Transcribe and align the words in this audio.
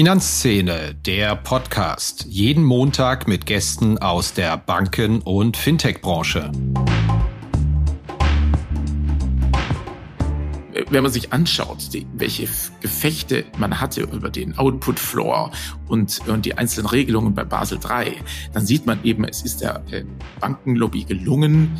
Finanzszene, 0.00 0.94
der 0.94 1.36
Podcast. 1.36 2.24
Jeden 2.26 2.64
Montag 2.64 3.28
mit 3.28 3.44
Gästen 3.44 3.98
aus 3.98 4.32
der 4.32 4.56
Banken- 4.56 5.20
und 5.20 5.58
Fintech-Branche. 5.58 6.50
Wenn 10.88 11.02
man 11.02 11.12
sich 11.12 11.34
anschaut, 11.34 11.92
die, 11.92 12.06
welche 12.14 12.48
Gefechte 12.80 13.44
man 13.58 13.78
hatte 13.78 14.04
über 14.04 14.30
den 14.30 14.56
Output 14.56 14.98
Floor 14.98 15.50
und, 15.86 16.18
und 16.26 16.46
die 16.46 16.56
einzelnen 16.56 16.86
Regelungen 16.86 17.34
bei 17.34 17.44
Basel 17.44 17.78
III, 17.78 18.14
dann 18.54 18.64
sieht 18.64 18.86
man 18.86 19.04
eben, 19.04 19.24
es 19.24 19.42
ist 19.42 19.60
der 19.60 19.82
Bankenlobby 20.40 21.04
gelungen, 21.04 21.76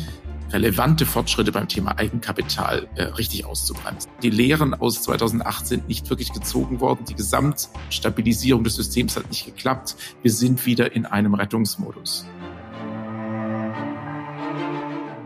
relevante 0.53 1.05
Fortschritte 1.05 1.51
beim 1.51 1.67
Thema 1.67 1.97
Eigenkapital 1.97 2.87
äh, 2.95 3.03
richtig 3.03 3.45
auszubremsen. 3.45 4.11
Die 4.21 4.29
Lehren 4.29 4.73
aus 4.73 5.03
2008 5.03 5.67
sind 5.67 5.87
nicht 5.87 6.09
wirklich 6.09 6.33
gezogen 6.33 6.79
worden. 6.79 7.05
Die 7.05 7.15
Gesamtstabilisierung 7.15 8.63
des 8.63 8.75
Systems 8.75 9.15
hat 9.15 9.29
nicht 9.29 9.45
geklappt. 9.45 9.95
Wir 10.21 10.31
sind 10.31 10.65
wieder 10.65 10.95
in 10.95 11.05
einem 11.05 11.33
Rettungsmodus. 11.33 12.25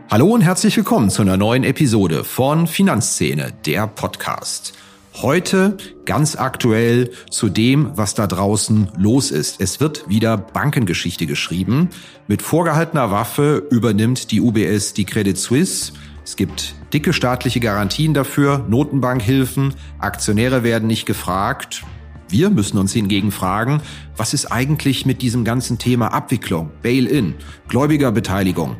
Hallo 0.10 0.28
und 0.28 0.42
herzlich 0.42 0.78
willkommen 0.78 1.10
zu 1.10 1.24
einer 1.24 1.36
neuen 1.36 1.64
Episode 1.64 2.24
von 2.24 2.68
Finanzszene, 2.68 3.54
der 3.66 3.88
Podcast. 3.88 4.74
Heute 5.22 5.78
ganz 6.04 6.36
aktuell 6.36 7.10
zu 7.30 7.48
dem, 7.48 7.92
was 7.96 8.16
da 8.16 8.28
draußen 8.28 8.90
los 8.98 9.32
ist. 9.32 9.62
Es 9.62 9.80
wird 9.80 10.10
wieder 10.10 10.36
Bankengeschichte 10.36 11.26
geschrieben. 11.26 11.90
Mit 12.28 12.42
vorgehaltener 12.42 13.12
Waffe 13.12 13.66
übernimmt 13.72 14.32
die 14.32 14.42
UBS 14.42 14.92
die 14.92 15.06
Credit 15.06 15.38
Suisse. 15.38 15.94
Es 16.26 16.36
gibt 16.36 16.76
dicke 16.92 17.14
staatliche 17.14 17.62
Garantien 17.62 18.14
dafür, 18.14 18.66
Notenbankhilfen, 18.68 19.74
Aktionäre 20.00 20.64
werden 20.64 20.88
nicht 20.88 21.06
gefragt. 21.06 21.84
Wir 22.28 22.50
müssen 22.50 22.78
uns 22.78 22.92
hingegen 22.92 23.32
fragen, 23.32 23.82
was 24.18 24.34
ist 24.34 24.52
eigentlich 24.52 25.06
mit 25.06 25.22
diesem 25.22 25.46
ganzen 25.46 25.78
Thema 25.78 26.10
Abwicklung, 26.10 26.72
Bail-in, 26.82 27.36
Gläubigerbeteiligung? 27.70 28.76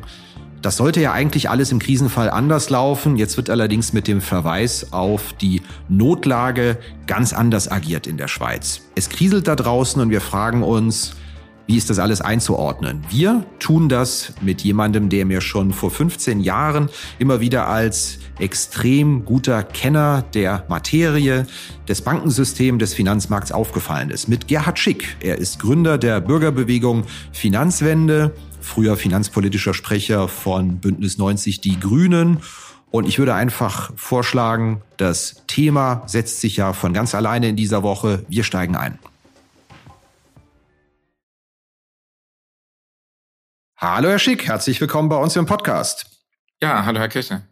Das 0.66 0.78
sollte 0.78 1.00
ja 1.00 1.12
eigentlich 1.12 1.48
alles 1.48 1.70
im 1.70 1.78
Krisenfall 1.78 2.28
anders 2.28 2.70
laufen. 2.70 3.14
Jetzt 3.14 3.36
wird 3.36 3.50
allerdings 3.50 3.92
mit 3.92 4.08
dem 4.08 4.20
Verweis 4.20 4.92
auf 4.92 5.32
die 5.34 5.62
Notlage 5.88 6.76
ganz 7.06 7.32
anders 7.32 7.70
agiert 7.70 8.08
in 8.08 8.16
der 8.16 8.26
Schweiz. 8.26 8.80
Es 8.96 9.08
kriselt 9.08 9.46
da 9.46 9.54
draußen 9.54 10.02
und 10.02 10.10
wir 10.10 10.20
fragen 10.20 10.64
uns, 10.64 11.14
wie 11.68 11.76
ist 11.76 11.88
das 11.88 12.00
alles 12.00 12.20
einzuordnen? 12.20 13.04
Wir 13.10 13.44
tun 13.60 13.88
das 13.88 14.32
mit 14.40 14.62
jemandem, 14.62 15.08
der 15.08 15.24
mir 15.24 15.40
schon 15.40 15.72
vor 15.72 15.92
15 15.92 16.40
Jahren 16.40 16.88
immer 17.20 17.38
wieder 17.38 17.68
als 17.68 18.18
extrem 18.40 19.24
guter 19.24 19.62
Kenner 19.62 20.24
der 20.34 20.64
Materie, 20.68 21.46
des 21.88 22.02
Bankensystems, 22.02 22.80
des 22.80 22.92
Finanzmarkts 22.92 23.52
aufgefallen 23.52 24.10
ist. 24.10 24.28
Mit 24.28 24.48
Gerhard 24.48 24.80
Schick. 24.80 25.16
Er 25.20 25.38
ist 25.38 25.60
Gründer 25.60 25.96
der 25.96 26.20
Bürgerbewegung 26.20 27.04
Finanzwende 27.30 28.32
früher 28.66 28.96
finanzpolitischer 28.96 29.72
Sprecher 29.72 30.28
von 30.28 30.78
Bündnis 30.78 31.16
90 31.16 31.60
Die 31.60 31.80
Grünen. 31.80 32.42
Und 32.90 33.06
ich 33.06 33.18
würde 33.18 33.34
einfach 33.34 33.92
vorschlagen, 33.96 34.82
das 34.96 35.42
Thema 35.46 36.02
setzt 36.06 36.40
sich 36.40 36.56
ja 36.56 36.72
von 36.72 36.92
ganz 36.92 37.14
alleine 37.14 37.48
in 37.48 37.56
dieser 37.56 37.82
Woche. 37.82 38.24
Wir 38.28 38.44
steigen 38.44 38.76
ein. 38.76 38.98
Hallo 43.78 44.08
Herr 44.08 44.18
Schick, 44.18 44.46
herzlich 44.46 44.80
willkommen 44.80 45.08
bei 45.08 45.16
uns 45.16 45.36
im 45.36 45.46
Podcast. 45.46 46.06
Ja, 46.62 46.84
hallo 46.84 46.98
Herr 46.98 47.08
Kirchner. 47.08 47.42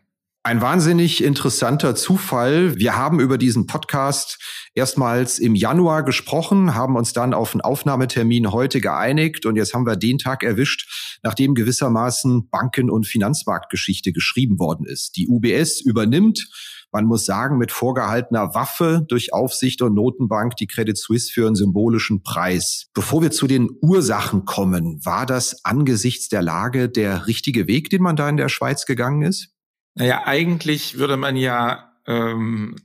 Ein 0.47 0.61
wahnsinnig 0.61 1.25
interessanter 1.25 1.95
Zufall. 1.95 2.77
Wir 2.77 2.99
haben 2.99 3.19
über 3.19 3.39
diesen 3.39 3.67
Podcast 3.67 4.39
erstmals 4.75 5.39
im 5.39 5.55
Januar 5.55 6.03
gesprochen, 6.03 6.75
haben 6.75 6.97
uns 6.97 7.15
dann 7.15 7.33
auf 7.33 7.55
einen 7.55 7.63
Aufnahmetermin 7.63 8.53
heute 8.53 8.83
geeinigt 8.83 9.47
und 9.47 9.57
jetzt 9.57 9.73
haben 9.73 9.87
wir 9.87 9.97
den 9.97 10.19
Tag 10.19 10.43
erwischt, 10.43 11.19
nachdem 11.23 11.55
gewissermaßen 11.55 12.51
Banken- 12.51 12.91
und 12.91 13.07
Finanzmarktgeschichte 13.07 14.13
geschrieben 14.13 14.59
worden 14.59 14.85
ist. 14.85 15.17
Die 15.17 15.29
UBS 15.29 15.81
übernimmt 15.81 16.47
man 16.93 17.07
muss 17.07 17.25
sagen, 17.25 17.59
mit 17.59 17.73
vorgehaltener 17.73 18.55
Waffe 18.55 19.05
durch 19.09 19.33
Aufsicht 19.33 19.83
und 19.83 19.95
Notenbank 19.95 20.55
die 20.55 20.69
Credit 20.69 20.97
Suisse 20.97 21.33
für 21.33 21.45
einen 21.45 21.57
symbolischen 21.57 22.23
Preis. 22.23 22.87
Bevor 22.95 23.21
wir 23.21 23.33
zu 23.33 23.49
den 23.49 23.69
Ursachen 23.83 24.45
kommen, 24.45 25.05
war 25.05 25.27
das 25.27 25.65
angesichts 25.65 26.29
der 26.29 26.43
Lage 26.43 26.89
der 26.89 27.27
richtige 27.27 27.67
Weg, 27.67 27.91
den 27.91 28.01
man 28.01 28.15
da 28.15 28.29
in 28.29 28.37
der 28.37 28.49
Schweiz 28.49 28.87
gegangen 28.87 29.23
ist? 29.23 29.54
Naja, 29.95 30.23
eigentlich 30.27 30.99
würde 30.99 31.17
man 31.17 31.37
ja 31.37 31.93
ähm, 32.07 32.77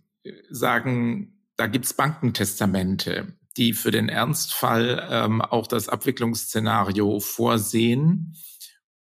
sagen, 0.50 1.40
da 1.58 1.68
gibt's 1.68 1.94
Bankentestamente, 1.94 3.34
die 3.58 3.74
für 3.74 3.92
den 3.92 4.10
Ernstfall 4.10 5.08
ähm, 5.10 5.42
auch 5.42 5.68
das 5.68 5.90
Abwicklungsszenario 5.90 7.20
vorsehen. 7.20 8.36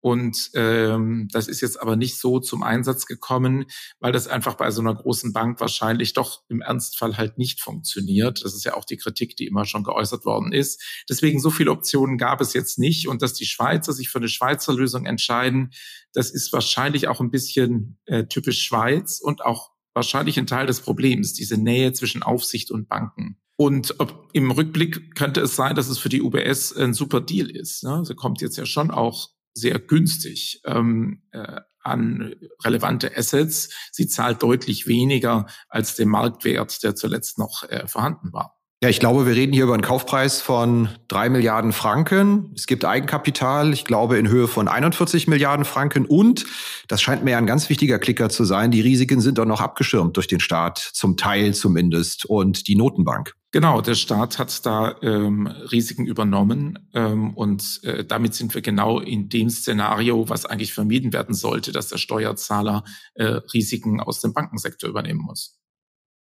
Und 0.06 0.50
ähm, 0.54 1.26
das 1.32 1.48
ist 1.48 1.60
jetzt 1.62 1.82
aber 1.82 1.96
nicht 1.96 2.16
so 2.20 2.38
zum 2.38 2.62
Einsatz 2.62 3.06
gekommen, 3.06 3.64
weil 3.98 4.12
das 4.12 4.28
einfach 4.28 4.54
bei 4.54 4.70
so 4.70 4.80
einer 4.80 4.94
großen 4.94 5.32
Bank 5.32 5.58
wahrscheinlich 5.58 6.12
doch 6.12 6.44
im 6.48 6.60
Ernstfall 6.60 7.16
halt 7.16 7.38
nicht 7.38 7.60
funktioniert. 7.60 8.44
Das 8.44 8.54
ist 8.54 8.64
ja 8.64 8.74
auch 8.74 8.84
die 8.84 8.98
Kritik, 8.98 9.36
die 9.36 9.48
immer 9.48 9.64
schon 9.64 9.82
geäußert 9.82 10.24
worden 10.24 10.52
ist. 10.52 10.80
Deswegen 11.10 11.40
so 11.40 11.50
viele 11.50 11.72
Optionen 11.72 12.18
gab 12.18 12.40
es 12.40 12.52
jetzt 12.52 12.78
nicht. 12.78 13.08
Und 13.08 13.20
dass 13.20 13.34
die 13.34 13.46
Schweizer 13.46 13.92
sich 13.92 14.08
für 14.08 14.18
eine 14.18 14.28
Schweizer 14.28 14.72
Lösung 14.74 15.06
entscheiden, 15.06 15.72
das 16.12 16.30
ist 16.30 16.52
wahrscheinlich 16.52 17.08
auch 17.08 17.20
ein 17.20 17.32
bisschen 17.32 17.98
äh, 18.04 18.26
typisch 18.26 18.62
Schweiz 18.62 19.18
und 19.18 19.44
auch 19.44 19.72
wahrscheinlich 19.92 20.38
ein 20.38 20.46
Teil 20.46 20.68
des 20.68 20.82
Problems, 20.82 21.32
diese 21.32 21.60
Nähe 21.60 21.92
zwischen 21.94 22.22
Aufsicht 22.22 22.70
und 22.70 22.88
Banken. 22.88 23.40
Und 23.56 23.96
ob, 23.98 24.28
im 24.34 24.52
Rückblick 24.52 25.16
könnte 25.16 25.40
es 25.40 25.56
sein, 25.56 25.74
dass 25.74 25.88
es 25.88 25.98
für 25.98 26.10
die 26.10 26.22
UBS 26.22 26.76
ein 26.76 26.94
super 26.94 27.20
Deal 27.20 27.50
ist. 27.50 27.82
Ne? 27.82 28.04
Sie 28.04 28.14
kommt 28.14 28.40
jetzt 28.40 28.56
ja 28.56 28.66
schon 28.66 28.92
auch 28.92 29.30
sehr 29.56 29.78
günstig 29.78 30.60
ähm, 30.64 31.22
äh, 31.32 31.60
an 31.80 32.34
relevante 32.64 33.16
Assets. 33.16 33.70
Sie 33.92 34.08
zahlt 34.08 34.42
deutlich 34.42 34.86
weniger 34.86 35.46
als 35.68 35.94
den 35.94 36.08
Marktwert, 36.08 36.82
der 36.82 36.94
zuletzt 36.94 37.38
noch 37.38 37.62
äh, 37.64 37.86
vorhanden 37.86 38.32
war. 38.32 38.55
Ja, 38.82 38.90
ich 38.90 39.00
glaube, 39.00 39.24
wir 39.24 39.34
reden 39.34 39.54
hier 39.54 39.64
über 39.64 39.72
einen 39.72 39.82
Kaufpreis 39.82 40.42
von 40.42 40.90
drei 41.08 41.30
Milliarden 41.30 41.72
Franken. 41.72 42.52
Es 42.54 42.66
gibt 42.66 42.84
Eigenkapital, 42.84 43.72
ich 43.72 43.86
glaube, 43.86 44.18
in 44.18 44.28
Höhe 44.28 44.48
von 44.48 44.68
41 44.68 45.28
Milliarden 45.28 45.64
Franken. 45.64 46.04
Und, 46.04 46.44
das 46.86 47.00
scheint 47.00 47.24
mir 47.24 47.30
ja 47.30 47.38
ein 47.38 47.46
ganz 47.46 47.70
wichtiger 47.70 47.98
Klicker 47.98 48.28
zu 48.28 48.44
sein, 48.44 48.70
die 48.70 48.82
Risiken 48.82 49.22
sind 49.22 49.40
auch 49.40 49.46
noch 49.46 49.62
abgeschirmt 49.62 50.18
durch 50.18 50.26
den 50.26 50.40
Staat, 50.40 50.76
zum 50.76 51.16
Teil 51.16 51.54
zumindest, 51.54 52.26
und 52.26 52.68
die 52.68 52.76
Notenbank. 52.76 53.32
Genau, 53.50 53.80
der 53.80 53.94
Staat 53.94 54.38
hat 54.38 54.66
da 54.66 54.96
ähm, 55.00 55.46
Risiken 55.46 56.04
übernommen 56.04 56.78
ähm, 56.92 57.32
und 57.32 57.80
äh, 57.82 58.04
damit 58.04 58.34
sind 58.34 58.54
wir 58.54 58.60
genau 58.60 59.00
in 59.00 59.30
dem 59.30 59.48
Szenario, 59.48 60.28
was 60.28 60.44
eigentlich 60.44 60.74
vermieden 60.74 61.14
werden 61.14 61.34
sollte, 61.34 61.72
dass 61.72 61.88
der 61.88 61.96
Steuerzahler 61.96 62.84
äh, 63.14 63.40
Risiken 63.54 64.00
aus 64.00 64.20
dem 64.20 64.34
Bankensektor 64.34 64.90
übernehmen 64.90 65.22
muss. 65.22 65.56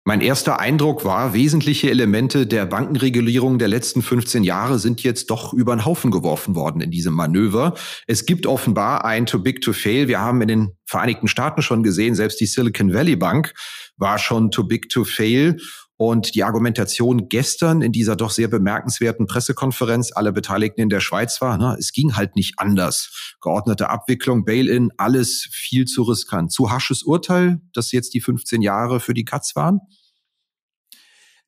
Mein 0.09 0.21
erster 0.21 0.61
Eindruck 0.61 1.05
war, 1.05 1.35
wesentliche 1.35 1.91
Elemente 1.91 2.47
der 2.47 2.65
Bankenregulierung 2.65 3.59
der 3.59 3.67
letzten 3.67 4.03
15 4.03 4.45
Jahre 4.45 4.79
sind 4.79 5.03
jetzt 5.03 5.31
doch 5.31 5.53
über 5.53 5.75
den 5.75 5.85
Haufen 5.85 6.13
geworfen 6.13 6.55
worden 6.55 6.81
in 6.81 6.93
diesem 6.93 7.13
Manöver. 7.13 7.75
Es 8.07 8.25
gibt 8.25 8.47
offenbar 8.47 9.05
ein 9.05 9.27
Too 9.27 9.41
Big 9.41 9.63
to 9.63 9.73
Fail. 9.73 10.07
Wir 10.07 10.21
haben 10.21 10.41
in 10.43 10.47
den 10.47 10.77
Vereinigten 10.85 11.27
Staaten 11.27 11.61
schon 11.61 11.83
gesehen, 11.83 12.15
selbst 12.15 12.41
die 12.41 12.47
Silicon 12.47 12.95
Valley 12.95 13.17
Bank 13.17 13.53
war 13.97 14.21
schon 14.21 14.53
Too 14.53 14.63
Big 14.63 14.91
to 14.91 15.03
Fail. 15.03 15.57
Und 15.99 16.35
die 16.35 16.45
Argumentation 16.45 17.29
gestern 17.31 17.81
in 17.81 17.91
dieser 17.91 18.17
doch 18.17 18.31
sehr 18.31 18.49
bemerkenswerten 18.49 19.27
Pressekonferenz 19.27 20.13
aller 20.15 20.33
Beteiligten 20.33 20.83
in 20.83 20.91
der 20.91 21.01
Schweiz 21.01 21.41
war, 21.41 21.57
na, 21.57 21.75
es 21.77 21.93
ging 21.93 22.17
halt 22.17 22.37
nicht 22.37 22.59
anders. 22.59 23.37
Geordnete 23.41 23.89
Abwicklung, 23.89 24.45
Bail-in, 24.45 24.91
alles 24.99 25.49
viel 25.51 25.87
zu 25.87 26.03
riskant. 26.03 26.53
Zu 26.53 26.71
hasches 26.71 27.03
Urteil, 27.03 27.63
dass 27.73 27.93
jetzt 27.93 28.13
die 28.13 28.21
15 28.21 28.61
Jahre 28.61 29.01
für 29.01 29.15
die 29.15 29.25
Katz 29.25 29.57
waren? 29.57 29.81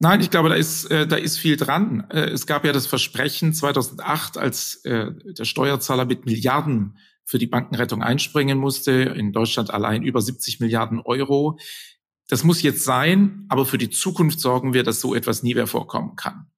Nein, 0.01 0.21
ich 0.21 0.31
glaube, 0.31 0.49
da 0.49 0.55
ist, 0.55 0.91
äh, 0.91 1.07
da 1.07 1.17
ist 1.17 1.39
viel 1.39 1.57
dran. 1.57 2.07
Äh, 2.11 2.31
es 2.31 2.47
gab 2.47 2.65
ja 2.65 2.73
das 2.73 2.87
Versprechen 2.87 3.53
2008, 3.53 4.39
als 4.39 4.77
äh, 4.85 5.11
der 5.25 5.45
Steuerzahler 5.45 6.05
mit 6.05 6.25
Milliarden 6.25 6.97
für 7.25 7.39
die 7.39 7.49
Bankenrettung 7.49 8.03
einspringen 8.03 8.59
musste, 8.59 8.93
in 8.93 9.33
Deutschland 9.33 9.71
allein 9.71 10.03
über 10.03 10.23
70 10.23 10.61
Milliarden 10.61 11.01
Euro. 11.01 11.59
Das 12.29 12.45
muss 12.45 12.63
jetzt 12.63 12.85
sein, 12.85 13.47
aber 13.49 13.65
für 13.65 13.79
die 13.79 13.91
Zukunft 13.91 14.41
sorgen 14.41 14.75
wir, 14.75 14.83
dass 14.83 15.01
so 15.01 15.15
etwas 15.15 15.43
nie 15.43 15.55
mehr 15.55 15.67
vorkommen 15.67 16.15
kann. 16.15 16.51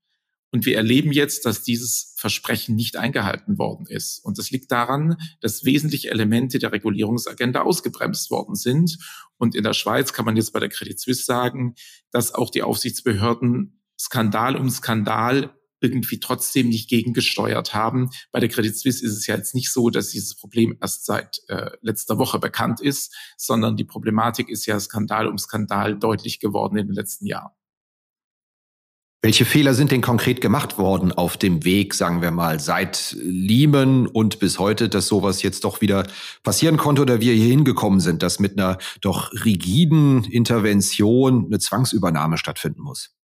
Und 0.53 0.67
wir 0.67 0.77
erleben 0.77 1.13
jetzt, 1.13 1.47
dass 1.47 1.63
dieses 1.63 2.15
Versprechen 2.17 2.75
nicht 2.75 2.97
eingehalten 2.97 3.57
worden 3.57 3.87
ist. 3.87 4.19
Und 4.25 4.37
das 4.37 4.51
liegt 4.51 4.73
daran, 4.73 5.17
dass 5.41 5.65
wesentliche 5.65 6.11
Elemente 6.11 6.59
der 6.59 6.73
Regulierungsagenda 6.73 7.63
ausgebremst 7.63 8.33
worden 8.33 8.57
sind. 8.57 8.99
Und 9.39 9.55
in 9.55 9.63
der 9.63 9.75
Schweiz 9.75 10.13
kann 10.13 10.25
man 10.25 10.37
jetzt 10.37 10.53
bei 10.53 10.59
der 10.59 10.69
Credit 10.69 10.99
Suisse 10.99 11.25
sagen, 11.25 11.75
dass 12.11 12.35
auch 12.35 12.51
die 12.51 12.63
Aufsichtsbehörden 12.63 13.81
Skandal 13.99 14.57
um 14.57 14.71
Skandal 14.71 15.55
irgendwie 15.81 16.21
trotzdem 16.21 16.69
nicht 16.69 16.89
gegengesteuert 16.89 17.75
haben. 17.75 18.11
Bei 18.33 18.41
der 18.41 18.49
Credit 18.49 18.77
Suisse 18.77 19.05
ist 19.05 19.17
es 19.17 19.27
ja 19.27 19.37
jetzt 19.37 19.55
nicht 19.55 19.73
so, 19.73 19.91
dass 19.91 20.11
dieses 20.11 20.35
Problem 20.35 20.77
erst 20.81 21.07
seit 21.07 21.41
äh, 21.49 21.71
letzter 21.81 22.19
Woche 22.19 22.39
bekannt 22.39 22.81
ist, 22.81 23.15
sondern 23.37 23.77
die 23.77 23.85
Problematik 23.85 24.49
ist 24.49 24.67
ja 24.67 24.79
Skandal 24.79 25.27
um 25.27 25.39
Skandal 25.39 25.99
deutlich 25.99 26.41
geworden 26.41 26.77
in 26.77 26.87
den 26.87 26.95
letzten 26.95 27.27
Jahren. 27.27 27.53
Welche 29.23 29.45
Fehler 29.45 29.75
sind 29.75 29.91
denn 29.91 30.01
konkret 30.01 30.41
gemacht 30.41 30.79
worden 30.79 31.13
auf 31.13 31.37
dem 31.37 31.63
Weg, 31.63 31.93
sagen 31.93 32.23
wir 32.23 32.31
mal, 32.31 32.59
seit 32.59 33.15
Lehman 33.21 34.07
und 34.07 34.39
bis 34.39 34.59
heute, 34.59 34.89
dass 34.89 35.09
sowas 35.09 35.43
jetzt 35.43 35.65
doch 35.65 35.83
wieder 35.83 36.07
passieren 36.43 36.79
konnte 36.79 37.03
oder 37.03 37.21
wir 37.21 37.35
hier 37.35 37.49
hingekommen 37.49 38.01
sind, 38.01 38.23
dass 38.23 38.39
mit 38.39 38.59
einer 38.59 38.79
doch 39.03 39.31
rigiden 39.45 40.25
Intervention 40.25 41.45
eine 41.45 41.59
Zwangsübernahme 41.59 42.39
stattfinden 42.39 42.81
muss? 42.81 43.15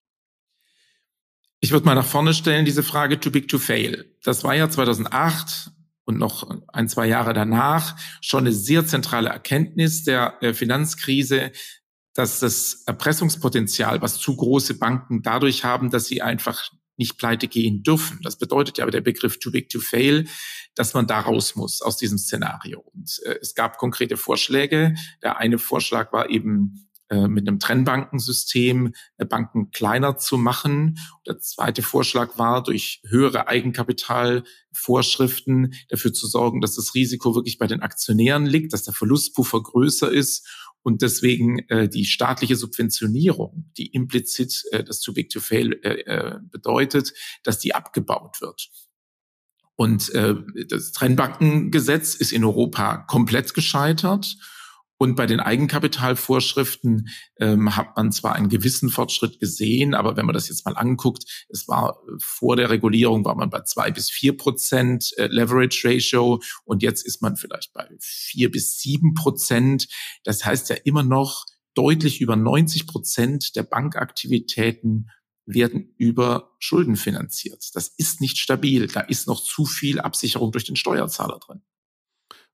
Ich 1.61 1.73
würde 1.73 1.87
mal 1.87 1.95
nach 1.95 2.07
vorne 2.07 2.35
stellen, 2.35 2.65
diese 2.65 2.83
Frage 2.83 3.19
too 3.19 3.31
big 3.31 3.49
to 3.49 3.59
fail. 3.59 4.05
Das 4.23 4.45
war 4.45 4.55
ja 4.55 4.69
2008 4.69 5.71
und 6.05 6.19
noch 6.19 6.49
ein, 6.69 6.89
zwei 6.89 7.07
Jahre 7.07 7.33
danach 7.33 7.97
schon 8.21 8.41
eine 8.41 8.53
sehr 8.53 8.87
zentrale 8.87 9.31
Erkenntnis 9.31 10.05
der 10.05 10.39
Finanzkrise, 10.55 11.53
dass 12.15 12.41
das 12.41 12.85
Erpressungspotenzial, 12.87 14.01
was 14.01 14.19
zu 14.19 14.37
große 14.37 14.79
Banken 14.79 15.23
dadurch 15.23 15.65
haben, 15.65 15.91
dass 15.91 16.07
sie 16.07 16.23
einfach 16.23 16.71
nicht 16.97 17.19
pleite 17.19 17.49
gehen 17.49 17.83
dürfen. 17.83 18.21
Das 18.23 18.39
bedeutet 18.39 18.79
ja 18.79 18.85
aber 18.85 18.91
der 18.91 19.03
Begriff 19.03 19.39
too 19.39 19.51
big 19.51 19.69
to 19.69 19.81
fail, 19.81 20.27
dass 20.75 20.95
man 20.95 21.07
da 21.07 21.21
raus 21.21 21.55
muss 21.55 21.83
aus 21.83 21.97
diesem 21.97 22.19
Szenario. 22.19 22.81
Und 22.81 23.21
äh, 23.25 23.37
es 23.41 23.55
gab 23.55 23.77
konkrete 23.77 24.17
Vorschläge. 24.17 24.95
Der 25.23 25.39
eine 25.39 25.59
Vorschlag 25.59 26.13
war 26.13 26.31
eben 26.31 26.86
mit 27.09 27.47
einem 27.47 27.59
Trennbankensystem 27.59 28.95
äh, 29.17 29.25
Banken 29.25 29.71
kleiner 29.71 30.19
zu 30.19 30.37
machen. 30.39 30.99
Der 31.27 31.39
zweite 31.39 31.83
Vorschlag 31.83 32.39
war, 32.39 32.63
durch 32.63 33.01
höhere 33.07 33.49
Eigenkapitalvorschriften 33.49 35.75
dafür 35.89 36.13
zu 36.13 36.27
sorgen, 36.27 36.61
dass 36.61 36.77
das 36.77 36.95
Risiko 36.95 37.35
wirklich 37.35 37.59
bei 37.59 37.67
den 37.67 37.83
Aktionären 37.83 38.47
liegt, 38.47 38.73
dass 38.73 38.85
der 38.85 38.95
Verlustpuffer 38.95 39.61
größer 39.63 40.11
ist 40.11 40.49
und 40.87 41.03
deswegen 41.03 41.69
äh, 41.69 41.89
die 41.89 42.05
staatliche 42.05 42.55
Subventionierung, 42.55 43.73
die 43.77 43.87
implizit 43.87 44.63
äh, 44.71 44.85
das 44.85 45.01
Too 45.01 45.15
Big 45.15 45.31
to 45.31 45.41
Fail 45.41 45.73
äh, 45.83 46.03
äh, 46.03 46.39
bedeutet, 46.45 47.13
dass 47.43 47.59
die 47.59 47.75
abgebaut 47.75 48.41
wird. 48.41 48.71
Und 49.75 50.15
äh, 50.15 50.37
das 50.69 50.93
Trennbankengesetz 50.93 52.15
ist 52.15 52.33
in 52.33 52.45
Europa 52.45 52.99
komplett 52.99 53.53
gescheitert. 53.53 54.37
Und 54.99 55.15
bei 55.15 55.27
den 55.27 55.41
Eigenkapitalvorschriften 55.41 57.09
ähm, 57.39 57.77
hat 57.77 57.97
man 57.97 58.13
zwar 58.13 58.35
einen 58.35 58.49
gewissen 58.49 58.89
Fortschritt 58.89 59.41
gesehen, 59.41 59.95
aber 59.95 60.17
wenn 60.17 60.25
man 60.25 60.35
das 60.35 60.49
jetzt 60.49 60.65
mal 60.65 60.77
anguckt, 60.77 61.47
es 61.51 61.69
war 61.69 61.99
äh, 62.09 62.13
vor 62.19 62.57
der 62.57 62.71
Regulierung 62.71 63.25
war 63.25 63.35
man 63.35 63.51
bei 63.51 63.61
zwei 63.63 63.91
bis 63.91 64.11
vier 64.11 64.37
Prozent 64.37 65.13
äh, 65.19 65.27
Leverage 65.27 65.87
Ratio 65.87 66.41
und 66.65 66.83
jetzt 66.83 67.07
ist 67.07 67.21
man 67.21 67.37
vielleicht 67.37 67.75
bei 67.75 67.87
vier 68.01 68.51
bis 68.51 68.79
sieben 68.79 69.13
Prozent. 69.13 69.89
Das 70.25 70.45
heißt 70.45 70.71
ja 70.71 70.77
immer 70.85 71.03
noch 71.03 71.45
deutlich 71.75 72.23
über 72.23 72.37
90 72.37 72.87
Prozent 72.87 73.55
der 73.55 73.65
Bankaktivitäten 73.65 75.11
werden 75.45 75.95
über 75.97 76.57
Schulden 76.59 76.97
finanziert. 76.97 77.71
Das 77.75 77.89
ist 77.89 78.21
nicht 78.21 78.39
stabil. 78.39 78.89
Da 78.89 79.01
ist 79.01 79.29
noch 79.29 79.43
zu 79.43 79.65
viel 79.65 80.01
Absicherung 80.01 80.53
durch 80.53 80.65
den 80.65 80.75
Steuerzahler 80.77 81.39
drin. 81.39 81.63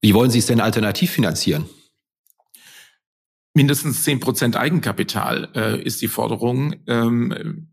Wie 0.00 0.12
wollen 0.12 0.30
Sie 0.30 0.40
es 0.40 0.46
denn 0.46 0.60
alternativ 0.60 1.12
finanzieren? 1.12 1.68
Mindestens 3.54 4.02
zehn 4.02 4.20
Prozent 4.20 4.56
Eigenkapital 4.56 5.50
äh, 5.54 5.82
ist 5.82 6.00
die 6.00 6.08
Forderung. 6.08 6.76
Ähm, 6.86 7.68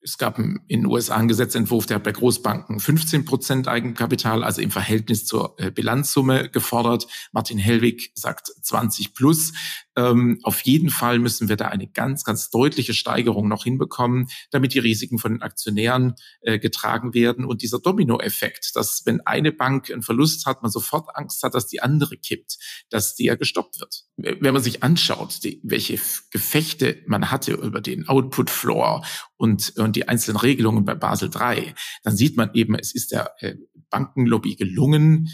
es 0.00 0.16
gab 0.16 0.38
in 0.38 0.60
den 0.68 0.86
USA 0.86 1.16
einen 1.16 1.28
Gesetzentwurf, 1.28 1.86
der 1.86 1.96
hat 1.96 2.04
bei 2.04 2.12
Großbanken 2.12 2.80
15 2.80 3.24
Prozent 3.24 3.68
Eigenkapital, 3.68 4.44
also 4.44 4.62
im 4.62 4.70
Verhältnis 4.70 5.26
zur 5.26 5.54
äh, 5.58 5.70
Bilanzsumme 5.70 6.48
gefordert. 6.50 7.06
Martin 7.32 7.58
Hellwig 7.58 8.12
sagt 8.14 8.48
20 8.62 9.14
plus. 9.14 9.52
Ähm, 9.98 10.38
auf 10.44 10.60
jeden 10.60 10.90
Fall 10.90 11.18
müssen 11.18 11.48
wir 11.48 11.56
da 11.56 11.66
eine 11.66 11.88
ganz, 11.88 12.22
ganz 12.22 12.50
deutliche 12.50 12.94
Steigerung 12.94 13.48
noch 13.48 13.64
hinbekommen, 13.64 14.28
damit 14.52 14.72
die 14.72 14.78
Risiken 14.78 15.18
von 15.18 15.32
den 15.32 15.42
Aktionären 15.42 16.14
äh, 16.40 16.60
getragen 16.60 17.14
werden. 17.14 17.44
Und 17.44 17.62
dieser 17.62 17.80
Dominoeffekt, 17.80 18.76
dass 18.76 19.04
wenn 19.06 19.20
eine 19.26 19.50
Bank 19.50 19.90
einen 19.90 20.02
Verlust 20.02 20.46
hat, 20.46 20.62
man 20.62 20.70
sofort 20.70 21.08
Angst 21.16 21.42
hat, 21.42 21.54
dass 21.54 21.66
die 21.66 21.82
andere 21.82 22.16
kippt, 22.16 22.58
dass 22.90 23.16
der 23.16 23.36
gestoppt 23.36 23.80
wird. 23.80 24.04
Wenn 24.16 24.54
man 24.54 24.62
sich 24.62 24.84
anschaut, 24.84 25.42
die, 25.42 25.60
welche 25.64 25.98
Gefechte 26.30 27.02
man 27.06 27.32
hatte 27.32 27.54
über 27.54 27.80
den 27.80 28.08
Output 28.08 28.50
Floor 28.50 29.04
und, 29.36 29.76
und 29.78 29.96
die 29.96 30.06
einzelnen 30.06 30.38
Regelungen 30.38 30.84
bei 30.84 30.94
Basel 30.94 31.28
III, 31.34 31.74
dann 32.04 32.16
sieht 32.16 32.36
man 32.36 32.50
eben, 32.54 32.76
es 32.76 32.94
ist 32.94 33.10
der 33.10 33.34
äh, 33.40 33.56
Bankenlobby 33.90 34.54
gelungen, 34.54 35.28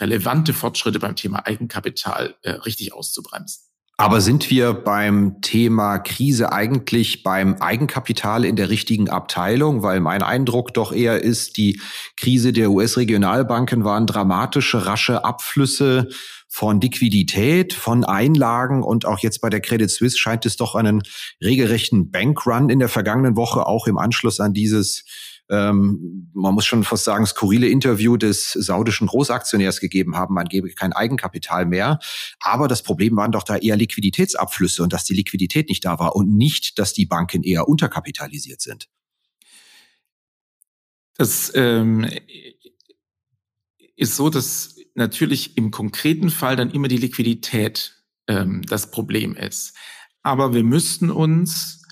relevante 0.00 0.54
Fortschritte 0.54 1.00
beim 1.00 1.16
Thema 1.16 1.46
Eigenkapital 1.46 2.36
äh, 2.42 2.52
richtig 2.52 2.94
auszubremsen. 2.94 3.65
Aber 3.98 4.20
sind 4.20 4.50
wir 4.50 4.74
beim 4.74 5.40
Thema 5.40 5.98
Krise 5.98 6.52
eigentlich 6.52 7.22
beim 7.22 7.54
Eigenkapital 7.60 8.44
in 8.44 8.54
der 8.54 8.68
richtigen 8.68 9.08
Abteilung? 9.08 9.82
Weil 9.82 10.00
mein 10.00 10.22
Eindruck 10.22 10.74
doch 10.74 10.92
eher 10.92 11.22
ist, 11.22 11.56
die 11.56 11.80
Krise 12.18 12.52
der 12.52 12.70
US-Regionalbanken 12.70 13.84
waren 13.84 14.06
dramatische, 14.06 14.84
rasche 14.84 15.24
Abflüsse 15.24 16.08
von 16.46 16.78
Liquidität, 16.78 17.72
von 17.72 18.04
Einlagen 18.04 18.82
und 18.82 19.06
auch 19.06 19.20
jetzt 19.20 19.40
bei 19.40 19.48
der 19.48 19.60
Credit 19.60 19.90
Suisse 19.90 20.18
scheint 20.18 20.44
es 20.44 20.56
doch 20.56 20.74
einen 20.74 21.02
regelrechten 21.42 22.10
Bankrun 22.10 22.68
in 22.68 22.78
der 22.78 22.90
vergangenen 22.90 23.34
Woche 23.34 23.66
auch 23.66 23.86
im 23.86 23.96
Anschluss 23.96 24.40
an 24.40 24.52
dieses 24.52 25.04
ähm, 25.48 26.30
man 26.32 26.54
muss 26.54 26.66
schon 26.66 26.84
fast 26.84 27.04
sagen, 27.04 27.26
skurrile 27.26 27.68
Interview 27.68 28.16
des 28.16 28.52
saudischen 28.52 29.06
Großaktionärs 29.06 29.80
gegeben 29.80 30.16
haben, 30.16 30.34
man 30.34 30.46
gebe 30.46 30.68
kein 30.70 30.92
Eigenkapital 30.92 31.66
mehr. 31.66 31.98
Aber 32.40 32.68
das 32.68 32.82
Problem 32.82 33.16
waren 33.16 33.32
doch 33.32 33.44
da 33.44 33.56
eher 33.56 33.76
Liquiditätsabflüsse 33.76 34.82
und 34.82 34.92
dass 34.92 35.04
die 35.04 35.14
Liquidität 35.14 35.68
nicht 35.68 35.84
da 35.84 35.98
war 35.98 36.16
und 36.16 36.36
nicht, 36.36 36.78
dass 36.78 36.92
die 36.92 37.06
Banken 37.06 37.42
eher 37.42 37.68
unterkapitalisiert 37.68 38.60
sind. 38.60 38.88
Das 41.16 41.50
ähm, 41.54 42.06
ist 43.96 44.16
so, 44.16 44.28
dass 44.28 44.76
natürlich 44.94 45.56
im 45.56 45.70
konkreten 45.70 46.30
Fall 46.30 46.56
dann 46.56 46.70
immer 46.70 46.88
die 46.88 46.98
Liquidität 46.98 48.04
ähm, 48.28 48.62
das 48.68 48.90
Problem 48.90 49.34
ist. 49.34 49.74
Aber 50.22 50.52
wir 50.52 50.64
müssten 50.64 51.10
uns 51.10 51.85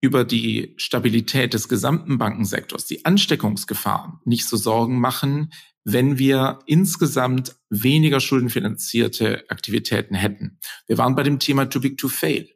über 0.00 0.24
die 0.24 0.74
Stabilität 0.76 1.54
des 1.54 1.68
gesamten 1.68 2.18
Bankensektors, 2.18 2.86
die 2.86 3.04
Ansteckungsgefahren 3.04 4.20
nicht 4.24 4.46
so 4.46 4.56
Sorgen 4.56 5.00
machen, 5.00 5.52
wenn 5.84 6.18
wir 6.18 6.58
insgesamt 6.66 7.54
weniger 7.70 8.20
schuldenfinanzierte 8.20 9.44
Aktivitäten 9.48 10.14
hätten. 10.14 10.58
Wir 10.86 10.98
waren 10.98 11.14
bei 11.14 11.22
dem 11.22 11.38
Thema 11.38 11.66
too 11.66 11.80
big 11.80 11.96
to 11.96 12.08
fail. 12.08 12.48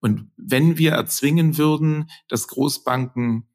Und 0.00 0.30
wenn 0.36 0.78
wir 0.78 0.92
erzwingen 0.92 1.58
würden, 1.58 2.08
dass 2.28 2.48
Großbanken 2.48 3.48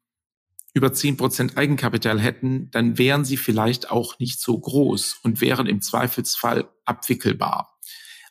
über 0.72 0.92
zehn 0.92 1.16
Prozent 1.16 1.56
Eigenkapital 1.56 2.20
hätten, 2.20 2.70
dann 2.70 2.98
wären 2.98 3.24
sie 3.24 3.36
vielleicht 3.36 3.90
auch 3.90 4.18
nicht 4.18 4.40
so 4.40 4.58
groß 4.58 5.20
und 5.22 5.40
wären 5.40 5.66
im 5.66 5.80
Zweifelsfall 5.80 6.68
abwickelbar. 6.84 7.73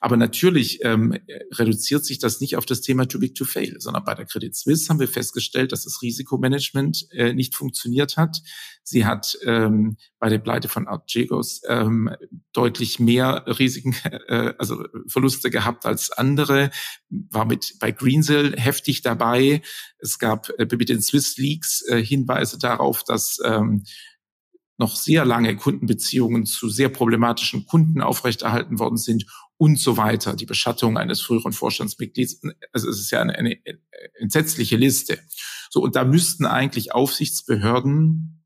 Aber 0.03 0.17
natürlich 0.17 0.83
ähm, 0.83 1.17
reduziert 1.53 2.03
sich 2.03 2.19
das 2.19 2.41
nicht 2.41 2.57
auf 2.57 2.65
das 2.65 2.81
Thema 2.81 3.07
too 3.07 3.19
big 3.19 3.35
to 3.35 3.45
fail, 3.45 3.79
sondern 3.79 4.03
bei 4.03 4.13
der 4.13 4.25
Credit 4.25 4.53
Suisse 4.53 4.89
haben 4.89 4.99
wir 4.99 5.07
festgestellt, 5.07 5.71
dass 5.71 5.85
das 5.85 6.01
Risikomanagement 6.01 7.07
äh, 7.11 7.31
nicht 7.31 7.55
funktioniert 7.55 8.17
hat. 8.17 8.41
Sie 8.83 9.05
hat 9.05 9.37
ähm, 9.45 9.95
bei 10.19 10.27
der 10.27 10.39
Pleite 10.39 10.67
von 10.67 10.89
Archegos 10.89 11.61
ähm, 11.69 12.09
deutlich 12.51 12.99
mehr 12.99 13.45
Risiken, 13.47 13.95
äh, 14.27 14.53
also 14.57 14.83
Verluste 15.07 15.49
gehabt 15.49 15.85
als 15.85 16.11
andere, 16.11 16.71
war 17.09 17.45
mit 17.45 17.75
bei 17.79 17.93
Greensill 17.93 18.57
heftig 18.57 19.03
dabei. 19.03 19.61
Es 19.99 20.19
gab 20.19 20.49
äh, 20.59 20.67
mit 20.69 20.89
den 20.89 21.01
Swiss 21.01 21.37
Leaks 21.37 21.81
äh, 21.87 22.03
Hinweise 22.03 22.59
darauf, 22.59 23.05
dass 23.05 23.39
ähm, 23.45 23.85
noch 24.77 24.97
sehr 24.97 25.23
lange 25.23 25.55
Kundenbeziehungen 25.55 26.45
zu 26.45 26.67
sehr 26.67 26.89
problematischen 26.89 27.65
Kunden 27.65 28.01
aufrechterhalten 28.01 28.79
worden 28.79 28.97
sind 28.97 29.25
und 29.57 29.79
so 29.79 29.97
weiter. 29.97 30.35
Die 30.35 30.45
Beschattung 30.45 30.97
eines 30.97 31.21
früheren 31.21 31.53
Vorstandsmitglieds, 31.53 32.41
also 32.71 32.89
es 32.89 32.99
ist 32.99 33.11
ja 33.11 33.21
eine, 33.21 33.35
eine 33.35 33.59
entsetzliche 34.19 34.77
Liste. 34.77 35.19
So, 35.69 35.81
und 35.81 35.95
da 35.95 36.03
müssten 36.03 36.45
eigentlich 36.45 36.93
Aufsichtsbehörden 36.93 38.43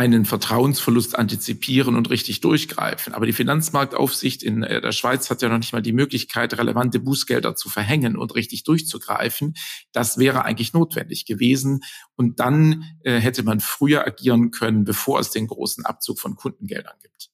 einen 0.00 0.24
Vertrauensverlust 0.24 1.18
antizipieren 1.18 1.94
und 1.94 2.08
richtig 2.08 2.40
durchgreifen. 2.40 3.12
Aber 3.12 3.26
die 3.26 3.34
Finanzmarktaufsicht 3.34 4.42
in 4.42 4.62
äh, 4.62 4.80
der 4.80 4.92
Schweiz 4.92 5.28
hat 5.28 5.42
ja 5.42 5.50
noch 5.50 5.58
nicht 5.58 5.74
mal 5.74 5.82
die 5.82 5.92
Möglichkeit, 5.92 6.56
relevante 6.56 7.00
Bußgelder 7.00 7.54
zu 7.54 7.68
verhängen 7.68 8.16
und 8.16 8.34
richtig 8.34 8.64
durchzugreifen. 8.64 9.54
Das 9.92 10.16
wäre 10.16 10.44
eigentlich 10.44 10.72
notwendig 10.72 11.26
gewesen. 11.26 11.80
Und 12.16 12.40
dann 12.40 12.84
äh, 13.02 13.18
hätte 13.18 13.42
man 13.42 13.60
früher 13.60 14.06
agieren 14.06 14.52
können, 14.52 14.84
bevor 14.84 15.20
es 15.20 15.32
den 15.32 15.48
großen 15.48 15.84
Abzug 15.84 16.18
von 16.18 16.34
Kundengeldern 16.34 16.96
gibt. 17.02 17.29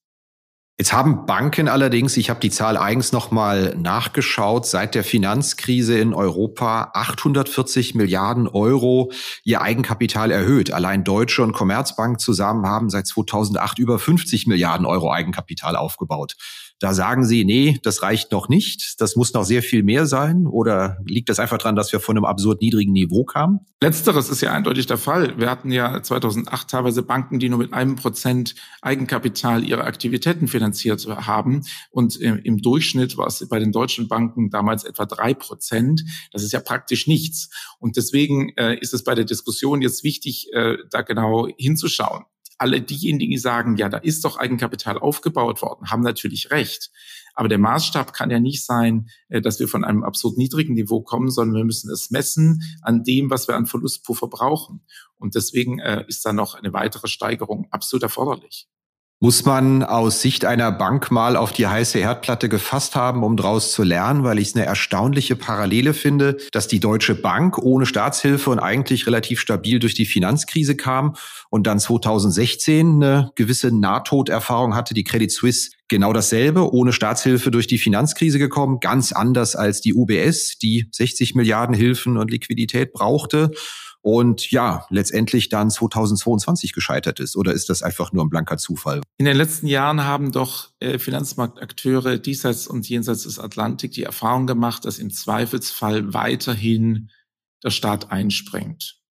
Jetzt 0.79 0.93
haben 0.93 1.25
Banken 1.25 1.69
allerdings, 1.69 2.17
ich 2.17 2.29
habe 2.29 2.39
die 2.39 2.51
Zahl 2.51 2.77
eigens 2.77 3.11
nochmal 3.11 3.75
nachgeschaut, 3.79 4.67
seit 4.67 4.93
der 4.93 5.03
Finanzkrise 5.03 5.97
in 5.97 6.13
Europa 6.13 6.91
840 6.93 7.95
Milliarden 7.95 8.47
Euro 8.47 9.11
ihr 9.43 9.61
Eigenkapital 9.63 10.29
erhöht. 10.29 10.71
Allein 10.71 11.03
Deutsche 11.03 11.41
und 11.41 11.53
Commerzbank 11.53 12.19
zusammen 12.19 12.67
haben 12.67 12.91
seit 12.91 13.07
2008 13.07 13.79
über 13.79 13.97
50 13.97 14.45
Milliarden 14.45 14.85
Euro 14.85 15.11
Eigenkapital 15.11 15.75
aufgebaut. 15.75 16.35
Da 16.79 16.93
sagen 16.93 17.25
Sie, 17.25 17.43
nee, 17.43 17.79
das 17.81 18.03
reicht 18.03 18.31
noch 18.31 18.49
nicht, 18.49 19.01
das 19.01 19.15
muss 19.15 19.33
noch 19.33 19.43
sehr 19.43 19.63
viel 19.63 19.81
mehr 19.81 20.05
sein 20.05 20.45
oder 20.45 20.97
liegt 21.05 21.29
das 21.29 21.39
einfach 21.39 21.57
daran, 21.57 21.75
dass 21.75 21.91
wir 21.91 21.99
von 21.99 22.15
einem 22.15 22.25
absurd 22.25 22.61
niedrigen 22.61 22.91
Niveau 22.91 23.23
kamen? 23.23 23.61
Letzteres 23.81 24.29
ist 24.29 24.41
ja 24.41 24.51
eindeutig 24.51 24.85
der 24.85 24.97
Fall. 24.97 25.39
Wir 25.39 25.49
hatten 25.49 25.71
ja 25.71 26.01
2008 26.01 26.69
teilweise 26.69 27.01
Banken, 27.01 27.39
die 27.39 27.49
nur 27.49 27.59
mit 27.59 27.73
einem 27.73 27.95
Prozent 27.95 28.53
Eigenkapital 28.81 29.63
ihre 29.63 29.85
Aktivitäten 29.85 30.47
finanziert 30.47 31.07
haben 31.07 31.63
und 31.89 32.17
im 32.17 32.61
Durchschnitt 32.61 33.17
war 33.17 33.27
es 33.27 33.47
bei 33.49 33.57
den 33.59 33.71
deutschen 33.71 34.07
Banken 34.07 34.49
damals 34.51 34.83
etwa 34.83 35.05
drei 35.05 35.33
Prozent. 35.33 36.03
Das 36.31 36.43
ist 36.43 36.53
ja 36.53 36.59
praktisch 36.59 37.07
nichts. 37.07 37.49
Und 37.79 37.97
deswegen 37.97 38.49
äh, 38.57 38.77
ist 38.79 38.93
es 38.93 39.03
bei 39.03 39.15
der 39.15 39.25
Diskussion 39.25 39.81
jetzt 39.81 40.03
wichtig, 40.03 40.47
äh, 40.53 40.77
da 40.91 41.01
genau 41.01 41.47
hinzuschauen 41.57 42.25
alle 42.57 42.81
diejenigen, 42.81 43.31
die 43.31 43.37
sagen, 43.37 43.77
ja, 43.77 43.89
da 43.89 43.97
ist 43.97 44.25
doch 44.25 44.37
Eigenkapital 44.37 44.97
aufgebaut 44.97 45.61
worden, 45.61 45.89
haben 45.89 46.01
natürlich 46.01 46.51
recht. 46.51 46.91
Aber 47.33 47.49
der 47.49 47.59
Maßstab 47.59 48.13
kann 48.13 48.31
ja 48.31 48.39
nicht 48.39 48.65
sein, 48.65 49.09
äh, 49.29 49.41
dass 49.41 49.59
wir 49.59 49.67
von 49.67 49.83
einem 49.83 50.03
absurd 50.03 50.37
niedrigen 50.37 50.73
Niveau 50.73 51.01
kommen, 51.01 51.29
sondern 51.29 51.57
wir 51.57 51.65
müssen 51.65 51.91
es 51.91 52.09
messen 52.09 52.63
an 52.81 53.03
dem, 53.03 53.29
was 53.29 53.47
wir 53.47 53.55
an 53.55 53.67
Verlustpuffer 53.67 54.27
brauchen. 54.27 54.81
Und 55.17 55.35
deswegen 55.35 55.79
äh, 55.79 56.03
ist 56.07 56.25
da 56.25 56.33
noch 56.33 56.55
eine 56.55 56.73
weitere 56.73 57.07
Steigerung 57.07 57.67
absolut 57.69 58.03
erforderlich. 58.03 58.67
Muss 59.19 59.45
man 59.45 59.81
aus 59.81 60.21
Sicht 60.21 60.45
einer 60.45 60.71
Bank 60.71 61.09
mal 61.09 61.37
auf 61.37 61.51
die 61.51 61.65
heiße 61.65 61.97
Herdplatte 61.97 62.49
gefasst 62.49 62.95
haben, 62.95 63.23
um 63.23 63.35
daraus 63.35 63.71
zu 63.71 63.81
lernen, 63.81 64.23
weil 64.23 64.37
ich 64.37 64.49
es 64.49 64.55
eine 64.55 64.67
erstaunliche 64.67 65.35
Parallele 65.35 65.95
finde, 65.95 66.37
dass 66.51 66.67
die 66.67 66.79
Deutsche 66.79 67.15
Bank 67.15 67.57
ohne 67.57 67.87
Staatshilfe 67.87 68.51
und 68.51 68.59
eigentlich 68.59 69.07
relativ 69.07 69.39
stabil 69.39 69.79
durch 69.79 69.95
die 69.95 70.05
Finanzkrise 70.05 70.75
kam 70.75 71.15
und 71.49 71.65
dann 71.65 71.79
2016 71.79 73.03
eine 73.03 73.31
gewisse 73.33 73.75
Nahtoderfahrung 73.75 74.75
hatte, 74.75 74.93
die 74.93 75.03
Credit 75.03 75.31
Suisse 75.31 75.71
genau 75.87 76.13
dasselbe, 76.13 76.71
ohne 76.71 76.93
Staatshilfe 76.93 77.49
durch 77.49 77.65
die 77.65 77.79
Finanzkrise 77.79 78.37
gekommen, 78.37 78.79
ganz 78.81 79.13
anders 79.13 79.55
als 79.55 79.81
die 79.81 79.95
UBS, 79.95 80.59
die 80.59 80.89
60 80.91 81.33
Milliarden 81.33 81.75
Hilfen 81.75 82.17
und 82.17 82.29
Liquidität 82.29 82.93
brauchte 82.93 83.49
und 84.07 84.51
ja, 84.51 84.87
letztendlich 84.89 85.49
dann 85.49 85.69
2022 85.69 86.71
gescheitert 86.71 87.19
ist? 87.19 87.35
Oder 87.35 87.51
ist 87.51 87.67
das 87.67 87.83
einfach 87.83 88.13
nur 88.13 88.23
ein 88.23 88.29
blanker 88.29 88.57
Zufall? 88.57 89.01
In 89.17 89.25
den 89.25 89.35
letzten 89.35 89.67
Jahren 89.67 90.05
haben 90.05 90.31
doch 90.31 90.69
äh, 90.79 90.97
Finanzmarktakteure 90.97 92.17
diesseits 92.17 92.67
und 92.67 92.87
jenseits 92.87 93.23
des 93.23 93.37
Atlantik 93.37 93.91
die 93.91 94.03
Erfahrung 94.03 94.47
gemacht, 94.47 94.85
dass 94.85 94.99
im 94.99 95.11
Zweifelsfall 95.11 96.13
weiterhin 96.13 97.11
der 97.65 97.69
Staat 97.69 98.09
einspringt. 98.09 99.01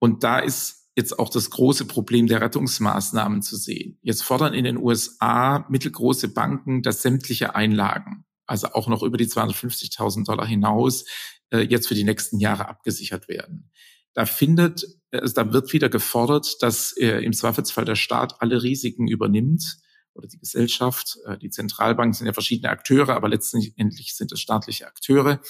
Und 0.00 0.24
da 0.24 0.40
ist 0.40 0.88
jetzt 0.96 1.16
auch 1.16 1.28
das 1.28 1.50
große 1.50 1.84
Problem 1.84 2.26
der 2.26 2.40
Rettungsmaßnahmen 2.40 3.40
zu 3.42 3.54
sehen. 3.54 4.00
Jetzt 4.02 4.24
fordern 4.24 4.52
in 4.52 4.64
den 4.64 4.78
USA 4.78 5.64
mittelgroße 5.68 6.30
Banken, 6.30 6.82
dass 6.82 7.02
sämtliche 7.02 7.54
Einlagen, 7.54 8.24
also 8.48 8.72
auch 8.72 8.88
noch 8.88 9.04
über 9.04 9.16
die 9.16 9.28
250.000 9.28 10.26
Dollar 10.26 10.44
hinaus, 10.48 11.04
äh, 11.50 11.60
jetzt 11.60 11.86
für 11.86 11.94
die 11.94 12.02
nächsten 12.02 12.40
Jahre 12.40 12.68
abgesichert 12.68 13.28
werden. 13.28 13.70
Da 14.18 14.26
findet, 14.26 14.84
also 15.12 15.32
da 15.32 15.52
wird 15.52 15.72
wieder 15.72 15.88
gefordert, 15.88 16.56
dass 16.60 16.90
äh, 16.96 17.20
im 17.20 17.32
Zweifelsfall 17.32 17.84
der 17.84 17.94
Staat 17.94 18.42
alle 18.42 18.64
Risiken 18.64 19.06
übernimmt 19.06 19.78
oder 20.12 20.26
die 20.26 20.40
Gesellschaft. 20.40 21.18
Äh, 21.24 21.38
die 21.38 21.50
Zentralbanken 21.50 22.14
sind 22.14 22.26
ja 22.26 22.32
verschiedene 22.32 22.68
Akteure, 22.68 23.10
aber 23.10 23.28
letztendlich 23.28 24.16
sind 24.16 24.32
es 24.32 24.40
staatliche 24.40 24.88
Akteure. 24.88 25.40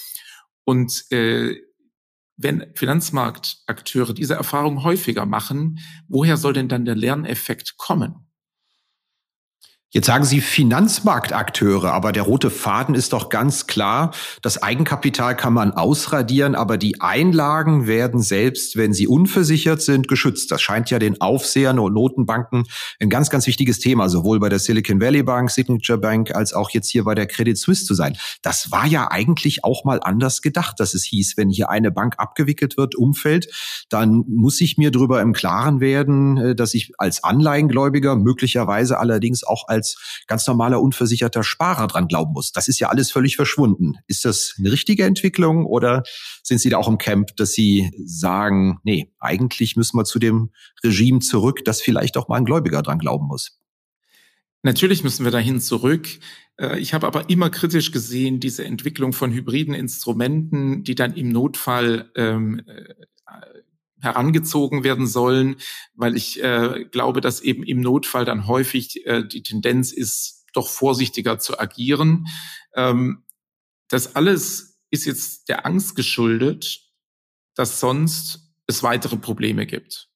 Und 0.64 1.10
äh, 1.10 1.56
wenn 2.36 2.70
Finanzmarktakteure 2.74 4.12
diese 4.12 4.34
Erfahrung 4.34 4.82
häufiger 4.82 5.24
machen, 5.24 5.78
woher 6.06 6.36
soll 6.36 6.52
denn 6.52 6.68
dann 6.68 6.84
der 6.84 6.94
Lerneffekt 6.94 7.78
kommen? 7.78 8.27
Jetzt 9.90 10.06
sagen 10.06 10.26
Sie 10.26 10.42
Finanzmarktakteure, 10.42 11.94
aber 11.94 12.12
der 12.12 12.24
rote 12.24 12.50
Faden 12.50 12.94
ist 12.94 13.14
doch 13.14 13.30
ganz 13.30 13.66
klar, 13.66 14.12
das 14.42 14.62
Eigenkapital 14.62 15.34
kann 15.34 15.54
man 15.54 15.72
ausradieren, 15.72 16.54
aber 16.54 16.76
die 16.76 17.00
Einlagen 17.00 17.86
werden 17.86 18.20
selbst, 18.20 18.76
wenn 18.76 18.92
sie 18.92 19.06
unversichert 19.06 19.80
sind, 19.80 20.06
geschützt. 20.06 20.50
Das 20.50 20.60
scheint 20.60 20.90
ja 20.90 20.98
den 20.98 21.22
Aufsehern 21.22 21.78
und 21.78 21.94
Notenbanken 21.94 22.64
ein 23.00 23.08
ganz, 23.08 23.30
ganz 23.30 23.46
wichtiges 23.46 23.78
Thema, 23.78 24.10
sowohl 24.10 24.40
bei 24.40 24.50
der 24.50 24.58
Silicon 24.58 25.00
Valley 25.00 25.22
Bank, 25.22 25.50
Signature 25.50 25.96
Bank, 25.96 26.34
als 26.34 26.52
auch 26.52 26.68
jetzt 26.68 26.90
hier 26.90 27.04
bei 27.04 27.14
der 27.14 27.26
Credit 27.26 27.56
Suisse 27.56 27.86
zu 27.86 27.94
sein. 27.94 28.18
Das 28.42 28.70
war 28.70 28.84
ja 28.84 29.10
eigentlich 29.10 29.64
auch 29.64 29.86
mal 29.86 30.00
anders 30.02 30.42
gedacht, 30.42 30.80
dass 30.80 30.92
es 30.92 31.04
hieß, 31.04 31.38
wenn 31.38 31.48
hier 31.48 31.70
eine 31.70 31.90
Bank 31.90 32.16
abgewickelt 32.18 32.76
wird, 32.76 32.94
umfällt, 32.94 33.48
dann 33.88 34.22
muss 34.28 34.60
ich 34.60 34.76
mir 34.76 34.90
darüber 34.90 35.22
im 35.22 35.32
Klaren 35.32 35.80
werden, 35.80 36.36
äh, 36.36 36.54
dass 36.54 36.74
ich 36.74 36.92
als 36.98 37.24
Anleihengläubiger 37.24 38.16
möglicherweise 38.16 38.98
allerdings 38.98 39.44
auch 39.44 39.66
als 39.66 39.77
als 39.78 40.22
ganz 40.26 40.46
normaler 40.46 40.82
unversicherter 40.82 41.42
Sparer 41.42 41.86
dran 41.86 42.08
glauben 42.08 42.32
muss. 42.32 42.52
Das 42.52 42.68
ist 42.68 42.78
ja 42.80 42.88
alles 42.88 43.10
völlig 43.10 43.36
verschwunden. 43.36 43.94
Ist 44.06 44.24
das 44.24 44.54
eine 44.58 44.72
richtige 44.72 45.04
Entwicklung 45.04 45.64
oder 45.64 46.02
sind 46.42 46.58
Sie 46.58 46.68
da 46.68 46.78
auch 46.78 46.88
im 46.88 46.98
Camp, 46.98 47.36
dass 47.36 47.52
Sie 47.52 47.90
sagen, 48.04 48.78
nee, 48.82 49.12
eigentlich 49.18 49.76
müssen 49.76 49.96
wir 49.96 50.04
zu 50.04 50.18
dem 50.18 50.50
Regime 50.84 51.20
zurück, 51.20 51.64
dass 51.64 51.80
vielleicht 51.80 52.16
auch 52.16 52.28
mal 52.28 52.36
ein 52.36 52.44
Gläubiger 52.44 52.82
dran 52.82 52.98
glauben 52.98 53.26
muss? 53.26 53.58
Natürlich 54.62 55.04
müssen 55.04 55.24
wir 55.24 55.30
dahin 55.30 55.60
zurück. 55.60 56.08
Äh, 56.58 56.78
ich 56.80 56.92
habe 56.92 57.06
aber 57.06 57.30
immer 57.30 57.50
kritisch 57.50 57.92
gesehen, 57.92 58.40
diese 58.40 58.64
Entwicklung 58.64 59.12
von 59.12 59.32
hybriden 59.32 59.74
Instrumenten, 59.74 60.82
die 60.82 60.94
dann 60.94 61.14
im 61.14 61.28
Notfall 61.28 62.10
ähm, 62.16 62.62
äh, 62.66 62.94
herangezogen 64.00 64.84
werden 64.84 65.06
sollen, 65.06 65.56
weil 65.94 66.16
ich 66.16 66.42
äh, 66.42 66.84
glaube, 66.90 67.20
dass 67.20 67.40
eben 67.40 67.62
im 67.62 67.80
Notfall 67.80 68.24
dann 68.24 68.46
häufig 68.46 69.06
äh, 69.06 69.26
die 69.26 69.42
Tendenz 69.42 69.92
ist, 69.92 70.46
doch 70.52 70.68
vorsichtiger 70.68 71.38
zu 71.38 71.58
agieren. 71.58 72.26
Ähm, 72.74 73.24
das 73.88 74.16
alles 74.16 74.80
ist 74.90 75.04
jetzt 75.04 75.48
der 75.48 75.66
Angst 75.66 75.96
geschuldet, 75.96 76.80
dass 77.54 77.80
sonst 77.80 78.52
es 78.66 78.82
weitere 78.82 79.16
Probleme 79.16 79.66
gibt. 79.66 80.08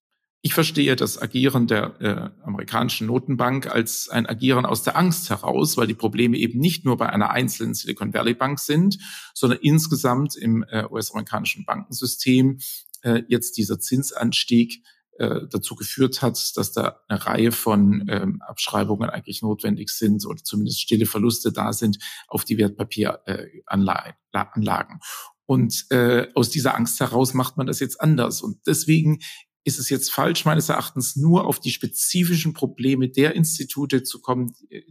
Ich 0.44 0.54
verstehe 0.54 0.96
das 0.96 1.22
Agieren 1.22 1.68
der 1.68 2.00
äh, 2.00 2.44
amerikanischen 2.44 3.06
Notenbank 3.06 3.68
als 3.68 4.08
ein 4.08 4.26
Agieren 4.26 4.66
aus 4.66 4.82
der 4.82 4.96
Angst 4.96 5.30
heraus, 5.30 5.76
weil 5.76 5.86
die 5.86 5.94
Probleme 5.94 6.36
eben 6.36 6.58
nicht 6.58 6.84
nur 6.84 6.96
bei 6.96 7.08
einer 7.08 7.30
einzelnen 7.30 7.74
Silicon 7.74 8.12
Valley 8.12 8.34
Bank 8.34 8.58
sind, 8.58 8.98
sondern 9.34 9.60
insgesamt 9.62 10.34
im 10.34 10.64
äh, 10.64 10.84
US-amerikanischen 10.90 11.64
Bankensystem 11.64 12.58
äh, 13.02 13.22
jetzt 13.28 13.56
dieser 13.56 13.78
Zinsanstieg 13.78 14.82
äh, 15.18 15.46
dazu 15.50 15.74
geführt 15.74 16.22
hat, 16.22 16.56
dass 16.56 16.72
da 16.72 17.00
eine 17.06 17.24
Reihe 17.24 17.52
von 17.52 18.06
ähm, 18.08 18.40
Abschreibungen 18.42 19.10
eigentlich 19.10 19.42
notwendig 19.42 19.90
sind 19.90 20.24
oder 20.26 20.42
zumindest 20.42 20.80
stille 20.80 21.06
Verluste 21.06 21.52
da 21.52 21.72
sind 21.72 21.98
auf 22.28 22.44
die 22.44 22.58
Wertpapieranlagen. 22.58 24.16
Äh, 24.32 24.98
und 25.44 25.86
äh, 25.90 26.28
aus 26.34 26.50
dieser 26.50 26.74
Angst 26.76 26.98
heraus 27.00 27.34
macht 27.34 27.56
man 27.56 27.66
das 27.66 27.80
jetzt 27.80 28.00
anders. 28.00 28.40
Und 28.40 28.66
deswegen 28.66 29.20
ist 29.64 29.78
es 29.78 29.90
jetzt 29.90 30.10
falsch, 30.10 30.44
meines 30.44 30.68
Erachtens, 30.68 31.14
nur 31.16 31.46
auf 31.46 31.60
die 31.60 31.70
spezifischen 31.70 32.52
Probleme 32.54 33.08
der 33.08 33.34
Institute 33.34 34.02
zu 34.02 34.20
kommen, 34.20 34.54
äh, 34.70 34.82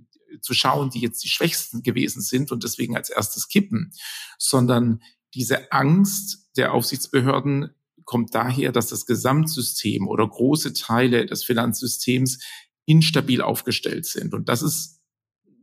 zu 0.42 0.54
schauen, 0.54 0.90
die 0.92 1.00
jetzt 1.00 1.24
die 1.24 1.30
schwächsten 1.30 1.84
gewesen 1.84 2.22
sind 2.22 2.52
und 2.52 2.64
deswegen 2.64 2.96
als 2.96 3.10
erstes 3.10 3.48
kippen, 3.48 3.92
sondern 4.38 5.02
diese 5.34 5.72
Angst 5.72 6.50
der 6.58 6.74
Aufsichtsbehörden 6.74 7.72
kommt 8.12 8.36
daher, 8.36 8.74
dass 8.74 8.88
das 8.88 9.06
Gesamtsystem 9.06 10.06
oder 10.06 10.28
große 10.28 10.74
Teile 10.74 11.26
des 11.26 11.46
Finanzsystems 11.46 12.40
instabil 12.86 13.42
aufgestellt 13.42 14.06
sind. 14.06 14.34
Und 14.34 14.50
das 14.50 14.62
ist 14.62 15.00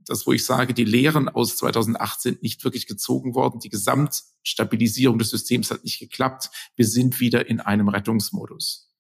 das, 0.06 0.26
wo 0.26 0.32
ich 0.32 0.46
sage, 0.46 0.72
die 0.72 0.84
Lehren 0.84 1.28
aus 1.28 1.58
2008 1.58 2.22
sind 2.22 2.42
nicht 2.42 2.64
wirklich 2.64 2.86
gezogen 2.86 3.34
worden. 3.34 3.60
Die 3.60 3.68
Gesamtstabilisierung 3.68 5.18
des 5.18 5.28
Systems 5.28 5.70
hat 5.70 5.84
nicht 5.84 5.98
geklappt. 5.98 6.48
Wir 6.74 6.86
sind 6.86 7.20
wieder 7.20 7.50
in 7.50 7.60
einem 7.60 7.88
Rettungsmodus. 7.88 8.90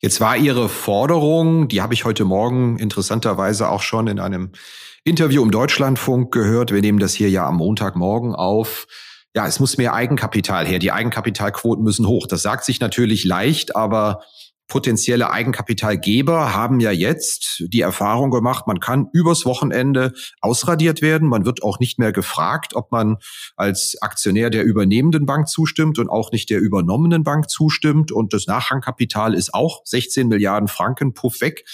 Jetzt 0.00 0.18
war 0.18 0.34
Ihre 0.34 0.70
Forderung, 0.70 1.68
die 1.68 1.82
habe 1.82 1.92
ich 1.92 2.06
heute 2.06 2.24
Morgen 2.24 2.78
interessanterweise 2.78 3.68
auch 3.68 3.82
schon 3.82 4.06
in 4.06 4.20
einem 4.20 4.52
Interview 5.04 5.42
im 5.42 5.50
Deutschlandfunk 5.50 6.32
gehört. 6.32 6.72
Wir 6.72 6.80
nehmen 6.80 6.98
das 6.98 7.12
hier 7.12 7.28
ja 7.28 7.46
am 7.46 7.56
Montagmorgen 7.56 8.34
auf 8.34 8.86
ja, 9.34 9.46
es 9.46 9.60
muss 9.60 9.78
mehr 9.78 9.94
Eigenkapital 9.94 10.66
her. 10.66 10.78
Die 10.78 10.92
Eigenkapitalquoten 10.92 11.84
müssen 11.84 12.06
hoch. 12.06 12.26
Das 12.26 12.42
sagt 12.42 12.64
sich 12.64 12.80
natürlich 12.80 13.24
leicht, 13.24 13.76
aber 13.76 14.20
potenzielle 14.68 15.30
Eigenkapitalgeber 15.30 16.54
haben 16.54 16.78
ja 16.78 16.90
jetzt 16.90 17.64
die 17.68 17.80
Erfahrung 17.80 18.30
gemacht, 18.30 18.66
man 18.66 18.80
kann 18.80 19.08
übers 19.14 19.46
Wochenende 19.46 20.12
ausradiert 20.42 21.00
werden. 21.00 21.26
Man 21.26 21.46
wird 21.46 21.62
auch 21.62 21.80
nicht 21.80 21.98
mehr 21.98 22.12
gefragt, 22.12 22.76
ob 22.76 22.92
man 22.92 23.16
als 23.56 23.96
Aktionär 24.02 24.50
der 24.50 24.64
übernehmenden 24.64 25.24
Bank 25.24 25.48
zustimmt 25.48 25.98
und 25.98 26.10
auch 26.10 26.32
nicht 26.32 26.50
der 26.50 26.60
übernommenen 26.60 27.24
Bank 27.24 27.48
zustimmt. 27.48 28.12
Und 28.12 28.34
das 28.34 28.46
Nachrangkapital 28.46 29.34
ist 29.34 29.54
auch 29.54 29.80
16 29.84 30.28
Milliarden 30.28 30.68
Franken 30.68 31.14
puff 31.14 31.40
weg. 31.40 31.64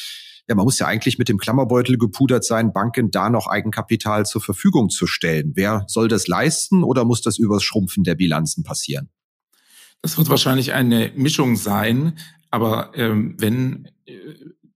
Ja, 0.49 0.55
man 0.55 0.65
muss 0.65 0.79
ja 0.79 0.87
eigentlich 0.87 1.19
mit 1.19 1.29
dem 1.29 1.39
Klammerbeutel 1.39 1.97
gepudert 1.97 2.45
sein, 2.45 2.73
Banken 2.73 3.11
da 3.11 3.31
noch 3.31 3.47
Eigenkapital 3.47 4.27
zur 4.27 4.43
Verfügung 4.43 4.91
zu 4.91 5.07
stellen. 5.07 5.53
Wer 5.55 5.85
soll 5.89 6.09
das 6.09 6.27
leisten 6.27 6.85
oder 6.85 7.05
muss 7.05 7.23
das 7.23 7.39
übers 7.39 7.63
Schrumpfen 7.63 8.05
der 8.05 8.15
Bilanzen 8.15 8.63
passieren? 8.63 9.09
Das 10.03 10.19
wird 10.19 10.29
wahrscheinlich 10.29 10.75
eine 10.75 11.13
Mischung 11.17 11.57
sein, 11.57 12.19
aber 12.51 12.93
ähm, 12.95 13.37
wenn 13.39 13.89
äh, 14.05 14.19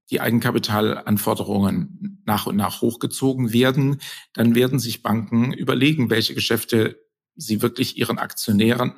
die 0.09 0.21
Eigenkapitalanforderungen 0.21 2.23
nach 2.25 2.47
und 2.47 2.55
nach 2.55 2.81
hochgezogen 2.81 3.53
werden, 3.53 4.01
dann 4.33 4.55
werden 4.55 4.79
sich 4.79 5.03
Banken 5.03 5.53
überlegen, 5.53 6.09
welche 6.09 6.33
Geschäfte 6.33 6.99
sie 7.35 7.61
wirklich 7.61 7.95
ihren 7.95 8.17
Aktionären 8.17 8.93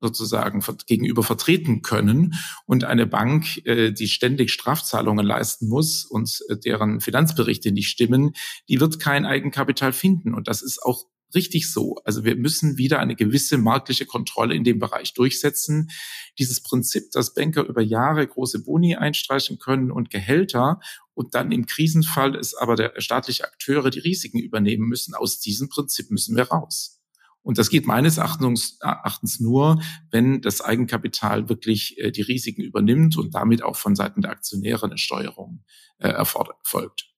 sozusagen 0.00 0.62
gegenüber 0.86 1.22
vertreten 1.22 1.82
können. 1.82 2.34
Und 2.66 2.84
eine 2.84 3.06
Bank, 3.06 3.64
äh, 3.66 3.92
die 3.92 4.08
ständig 4.08 4.52
Strafzahlungen 4.52 5.26
leisten 5.26 5.68
muss 5.68 6.04
und 6.04 6.40
äh, 6.48 6.56
deren 6.56 7.00
Finanzberichte 7.00 7.72
nicht 7.72 7.88
stimmen, 7.88 8.32
die 8.68 8.80
wird 8.80 9.00
kein 9.00 9.26
Eigenkapital 9.26 9.92
finden. 9.92 10.34
Und 10.34 10.48
das 10.48 10.62
ist 10.62 10.82
auch 10.82 11.06
richtig 11.34 11.70
so. 11.70 11.96
Also 12.04 12.24
wir 12.24 12.36
müssen 12.36 12.76
wieder 12.76 12.98
eine 12.98 13.14
gewisse 13.14 13.58
marktliche 13.58 14.06
Kontrolle 14.06 14.54
in 14.54 14.64
dem 14.64 14.78
Bereich 14.78 15.14
durchsetzen. 15.14 15.90
Dieses 16.38 16.62
Prinzip, 16.62 17.10
dass 17.12 17.34
Banker 17.34 17.64
über 17.64 17.82
Jahre 17.82 18.26
große 18.26 18.62
Boni 18.62 18.96
einstreichen 18.96 19.58
können 19.58 19.90
und 19.90 20.10
Gehälter 20.10 20.80
und 21.14 21.34
dann 21.34 21.52
im 21.52 21.66
Krisenfall 21.66 22.34
ist 22.34 22.54
aber 22.54 22.76
der 22.76 22.94
staatliche 22.98 23.44
Akteure 23.44 23.90
die 23.90 24.00
Risiken 24.00 24.38
übernehmen 24.38 24.88
müssen, 24.88 25.14
aus 25.14 25.40
diesem 25.40 25.68
Prinzip 25.68 26.10
müssen 26.10 26.36
wir 26.36 26.44
raus. 26.44 26.99
Und 27.42 27.58
das 27.58 27.70
geht 27.70 27.86
meines 27.86 28.18
Erachtens, 28.18 29.40
nur, 29.40 29.80
wenn 30.10 30.40
das 30.42 30.60
Eigenkapital 30.60 31.48
wirklich 31.48 31.98
äh, 31.98 32.10
die 32.10 32.22
Risiken 32.22 32.62
übernimmt 32.62 33.16
und 33.16 33.34
damit 33.34 33.62
auch 33.62 33.76
von 33.76 33.96
Seiten 33.96 34.22
der 34.22 34.30
Aktionäre 34.30 34.86
eine 34.86 34.98
Steuerung 34.98 35.64
äh, 35.98 36.08
erfolgt. 36.08 37.10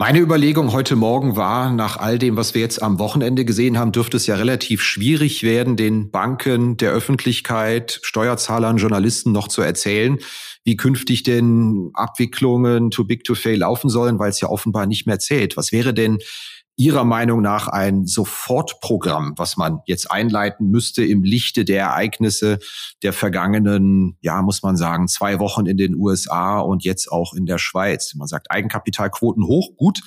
Meine 0.00 0.20
Überlegung 0.20 0.72
heute 0.72 0.94
Morgen 0.94 1.34
war, 1.34 1.72
nach 1.72 1.96
all 1.96 2.20
dem, 2.20 2.36
was 2.36 2.54
wir 2.54 2.60
jetzt 2.60 2.80
am 2.80 3.00
Wochenende 3.00 3.44
gesehen 3.44 3.76
haben, 3.78 3.90
dürfte 3.90 4.16
es 4.16 4.28
ja 4.28 4.36
relativ 4.36 4.80
schwierig 4.80 5.42
werden, 5.42 5.76
den 5.76 6.12
Banken, 6.12 6.76
der 6.76 6.92
Öffentlichkeit, 6.92 7.98
Steuerzahlern, 8.04 8.76
Journalisten 8.76 9.32
noch 9.32 9.48
zu 9.48 9.60
erzählen, 9.60 10.18
wie 10.62 10.76
künftig 10.76 11.24
denn 11.24 11.90
Abwicklungen 11.94 12.92
too 12.92 13.02
big 13.02 13.24
to 13.24 13.34
fail 13.34 13.58
laufen 13.58 13.90
sollen, 13.90 14.20
weil 14.20 14.30
es 14.30 14.40
ja 14.40 14.48
offenbar 14.48 14.86
nicht 14.86 15.08
mehr 15.08 15.18
zählt. 15.18 15.56
Was 15.56 15.72
wäre 15.72 15.92
denn 15.92 16.18
Ihrer 16.80 17.02
Meinung 17.02 17.42
nach 17.42 17.66
ein 17.66 18.06
Sofortprogramm, 18.06 19.34
was 19.36 19.56
man 19.56 19.80
jetzt 19.86 20.12
einleiten 20.12 20.70
müsste 20.70 21.04
im 21.04 21.24
Lichte 21.24 21.64
der 21.64 21.80
Ereignisse 21.80 22.60
der 23.02 23.12
vergangenen, 23.12 24.16
ja, 24.20 24.40
muss 24.42 24.62
man 24.62 24.76
sagen, 24.76 25.08
zwei 25.08 25.40
Wochen 25.40 25.66
in 25.66 25.76
den 25.76 25.96
USA 25.96 26.60
und 26.60 26.84
jetzt 26.84 27.10
auch 27.10 27.34
in 27.34 27.46
der 27.46 27.58
Schweiz? 27.58 28.14
Man 28.14 28.28
sagt 28.28 28.52
Eigenkapitalquoten 28.52 29.44
hoch, 29.44 29.74
gut. 29.76 30.00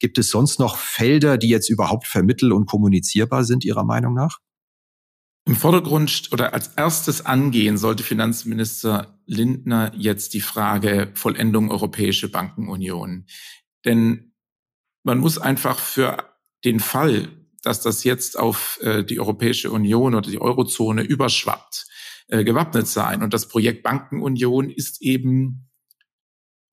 Gibt 0.00 0.18
es 0.18 0.28
sonst 0.28 0.58
noch 0.58 0.76
Felder, 0.76 1.38
die 1.38 1.48
jetzt 1.48 1.70
überhaupt 1.70 2.06
vermittel- 2.06 2.52
und 2.52 2.66
kommunizierbar 2.66 3.44
sind, 3.44 3.64
Ihrer 3.64 3.84
Meinung 3.84 4.12
nach? 4.12 4.38
Im 5.46 5.56
Vordergrund 5.56 6.28
oder 6.30 6.52
als 6.52 6.68
erstes 6.76 7.24
angehen 7.24 7.78
sollte 7.78 8.02
Finanzminister 8.02 9.18
Lindner 9.24 9.92
jetzt 9.96 10.34
die 10.34 10.42
Frage 10.42 11.10
Vollendung 11.14 11.70
Europäische 11.70 12.30
Bankenunion. 12.30 13.24
Denn 13.86 14.31
man 15.02 15.18
muss 15.18 15.38
einfach 15.38 15.78
für 15.78 16.32
den 16.64 16.80
Fall, 16.80 17.28
dass 17.62 17.80
das 17.80 18.04
jetzt 18.04 18.38
auf 18.38 18.78
äh, 18.82 19.04
die 19.04 19.20
Europäische 19.20 19.70
Union 19.70 20.14
oder 20.14 20.30
die 20.30 20.40
Eurozone 20.40 21.02
überschwappt, 21.02 21.86
äh, 22.28 22.44
gewappnet 22.44 22.88
sein. 22.88 23.22
Und 23.22 23.34
das 23.34 23.48
Projekt 23.48 23.82
Bankenunion 23.82 24.70
ist 24.70 25.00
eben 25.00 25.68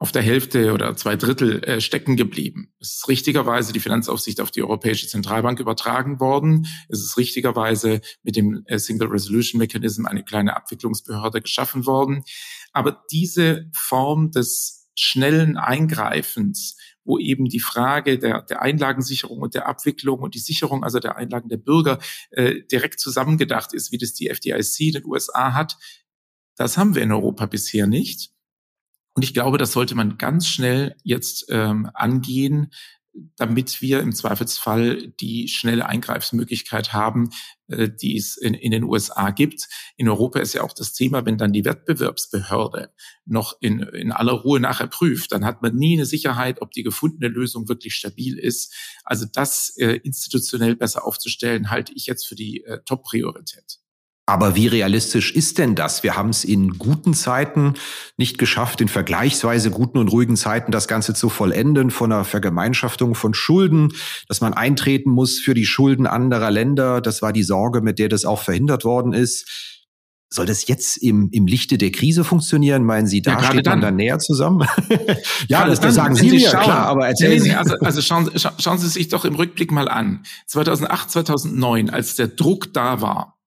auf 0.01 0.13
der 0.13 0.21
Hälfte 0.21 0.71
oder 0.71 0.95
zwei 0.95 1.17
Drittel 1.17 1.61
äh, 1.63 1.81
stecken 1.81 2.15
geblieben. 2.15 2.73
Es 2.79 2.95
ist 2.95 3.07
richtigerweise 3.09 3.73
die 3.73 3.81
Finanzaufsicht 3.81 4.39
auf 4.39 4.49
die 4.49 4.61
Europäische 4.61 5.07
Zentralbank 5.07 5.59
übertragen 5.59 6.21
worden. 6.21 6.67
Es 6.87 7.01
ist 7.01 7.17
richtigerweise 7.17 7.99
mit 8.23 8.37
dem 8.37 8.63
äh, 8.65 8.79
Single 8.79 9.09
Resolution 9.09 9.59
Mechanism 9.59 10.05
eine 10.05 10.23
kleine 10.23 10.55
Abwicklungsbehörde 10.55 11.41
geschaffen 11.41 11.85
worden. 11.85 12.23
Aber 12.71 13.03
diese 13.11 13.69
Form 13.73 14.31
des 14.31 14.89
schnellen 14.95 15.57
Eingreifens 15.57 16.77
wo 17.09 17.17
eben 17.17 17.45
die 17.45 17.59
Frage 17.59 18.19
der, 18.19 18.43
der 18.43 18.61
Einlagensicherung 18.61 19.39
und 19.39 19.55
der 19.55 19.67
Abwicklung 19.67 20.19
und 20.19 20.35
die 20.35 20.39
Sicherung 20.39 20.83
also 20.83 20.99
der 20.99 21.17
Einlagen 21.17 21.49
der 21.49 21.57
Bürger 21.57 21.97
äh, 22.29 22.61
direkt 22.71 22.99
zusammengedacht 22.99 23.73
ist, 23.73 23.91
wie 23.91 23.97
das 23.97 24.13
die 24.13 24.29
FDIC 24.29 24.79
in 24.79 24.91
den 24.93 25.05
USA 25.05 25.53
hat. 25.55 25.75
Das 26.55 26.77
haben 26.77 26.93
wir 26.93 27.01
in 27.01 27.11
Europa 27.11 27.47
bisher 27.47 27.87
nicht. 27.87 28.29
Und 29.15 29.23
ich 29.23 29.33
glaube, 29.33 29.57
das 29.57 29.71
sollte 29.71 29.95
man 29.95 30.19
ganz 30.19 30.47
schnell 30.47 30.95
jetzt 31.03 31.47
ähm, 31.49 31.89
angehen, 31.95 32.71
damit 33.35 33.81
wir 33.81 34.01
im 34.01 34.13
Zweifelsfall 34.13 35.07
die 35.19 35.47
schnelle 35.47 35.87
Eingreifsmöglichkeit 35.87 36.93
haben, 36.93 37.31
die 37.69 38.17
es 38.17 38.37
in, 38.37 38.53
in, 38.53 38.71
den 38.71 38.83
USA 38.83 39.31
gibt. 39.31 39.67
In 39.97 40.09
Europa 40.09 40.39
ist 40.39 40.53
ja 40.53 40.63
auch 40.63 40.73
das 40.73 40.93
Thema, 40.93 41.25
wenn 41.25 41.37
dann 41.37 41.53
die 41.53 41.65
Wettbewerbsbehörde 41.65 42.91
noch 43.25 43.57
in, 43.61 43.79
in 43.79 44.11
aller 44.11 44.33
Ruhe 44.33 44.59
nachher 44.59 44.87
prüft, 44.87 45.31
dann 45.31 45.45
hat 45.45 45.61
man 45.61 45.75
nie 45.75 45.93
eine 45.93 46.05
Sicherheit, 46.05 46.61
ob 46.61 46.71
die 46.71 46.83
gefundene 46.83 47.27
Lösung 47.27 47.69
wirklich 47.69 47.95
stabil 47.95 48.37
ist. 48.37 48.73
Also 49.03 49.25
das 49.31 49.73
äh, 49.77 49.99
institutionell 50.03 50.75
besser 50.75 51.05
aufzustellen, 51.05 51.69
halte 51.69 51.93
ich 51.93 52.05
jetzt 52.05 52.27
für 52.27 52.35
die 52.35 52.63
äh, 52.63 52.79
Top-Priorität. 52.85 53.79
Aber 54.29 54.55
wie 54.55 54.67
realistisch 54.67 55.31
ist 55.31 55.57
denn 55.57 55.73
das? 55.73 56.03
Wir 56.03 56.15
haben 56.15 56.29
es 56.29 56.43
in 56.43 56.77
guten 56.77 57.15
Zeiten 57.15 57.73
nicht 58.15 58.37
geschafft, 58.37 58.79
in 58.79 58.87
vergleichsweise 58.87 59.71
guten 59.71 59.97
und 59.97 60.09
ruhigen 60.09 60.35
Zeiten 60.35 60.71
das 60.71 60.87
Ganze 60.87 61.15
zu 61.15 61.29
vollenden 61.29 61.89
von 61.89 62.11
einer 62.11 62.25
Vergemeinschaftung 62.25 63.15
von 63.15 63.33
Schulden, 63.33 63.91
dass 64.27 64.39
man 64.39 64.53
eintreten 64.53 65.09
muss 65.09 65.39
für 65.39 65.55
die 65.55 65.65
Schulden 65.65 66.05
anderer 66.05 66.51
Länder. 66.51 67.01
Das 67.01 67.23
war 67.23 67.33
die 67.33 67.41
Sorge, 67.41 67.81
mit 67.81 67.97
der 67.97 68.07
das 68.07 68.23
auch 68.23 68.43
verhindert 68.43 68.85
worden 68.85 69.13
ist. 69.13 69.81
Soll 70.29 70.45
das 70.45 70.67
jetzt 70.67 70.97
im, 70.97 71.29
im 71.31 71.47
Lichte 71.47 71.79
der 71.79 71.89
Krise 71.89 72.23
funktionieren? 72.23 72.83
Meinen 72.83 73.07
Sie, 73.07 73.23
da 73.23 73.31
ja, 73.31 73.43
steht 73.45 73.55
man 73.55 73.63
dann. 73.63 73.81
dann 73.81 73.95
näher 73.95 74.19
zusammen? 74.19 74.67
ja, 75.47 75.65
das, 75.65 75.79
das 75.79 75.95
sagen 75.95 76.13
Sie, 76.13 76.29
Sie 76.29 76.35
mir, 76.35 76.49
schauen, 76.51 76.61
klar, 76.65 76.85
aber 76.85 77.07
erzählen 77.07 77.39
Sie. 77.39 77.55
Also, 77.55 77.77
also 77.79 77.99
schauen, 78.03 78.29
schauen 78.35 78.77
Sie 78.77 78.89
sich 78.89 79.07
doch 79.07 79.25
im 79.25 79.33
Rückblick 79.33 79.71
mal 79.71 79.87
an. 79.89 80.21
2008, 80.45 81.09
2009, 81.09 81.89
als 81.89 82.15
der 82.15 82.27
Druck 82.27 82.71
da 82.75 83.01
war, 83.01 83.38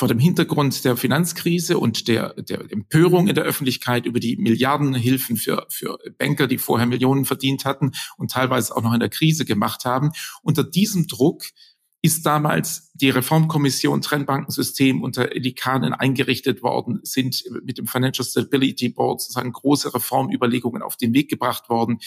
vor 0.00 0.08
dem 0.08 0.18
Hintergrund 0.18 0.82
der 0.86 0.96
Finanzkrise 0.96 1.78
und 1.78 2.08
der, 2.08 2.32
der 2.32 2.60
Empörung 2.72 3.28
in 3.28 3.34
der 3.34 3.44
Öffentlichkeit 3.44 4.06
über 4.06 4.18
die 4.18 4.34
Milliardenhilfen 4.36 5.36
für, 5.36 5.66
für 5.68 5.98
Banker, 6.16 6.46
die 6.46 6.56
vorher 6.56 6.86
Millionen 6.86 7.26
verdient 7.26 7.66
hatten 7.66 7.92
und 8.16 8.30
teilweise 8.30 8.74
auch 8.74 8.80
noch 8.80 8.94
in 8.94 9.00
der 9.00 9.10
Krise 9.10 9.44
gemacht 9.44 9.84
haben. 9.84 10.12
Unter 10.42 10.64
diesem 10.64 11.06
Druck 11.06 11.44
ist 12.00 12.24
damals 12.24 12.90
die 12.94 13.10
Reformkommission 13.10 14.00
Trennbankensystem 14.00 15.02
unter 15.02 15.32
Elikanen 15.32 15.92
eingerichtet 15.92 16.62
worden, 16.62 17.00
sind 17.02 17.44
mit 17.62 17.76
dem 17.76 17.86
Financial 17.86 18.26
Stability 18.26 18.88
Board 18.88 19.20
sozusagen 19.20 19.52
große 19.52 19.92
Reformüberlegungen 19.92 20.80
auf 20.80 20.96
den 20.96 21.12
Weg 21.12 21.28
gebracht 21.28 21.68
worden 21.68 21.98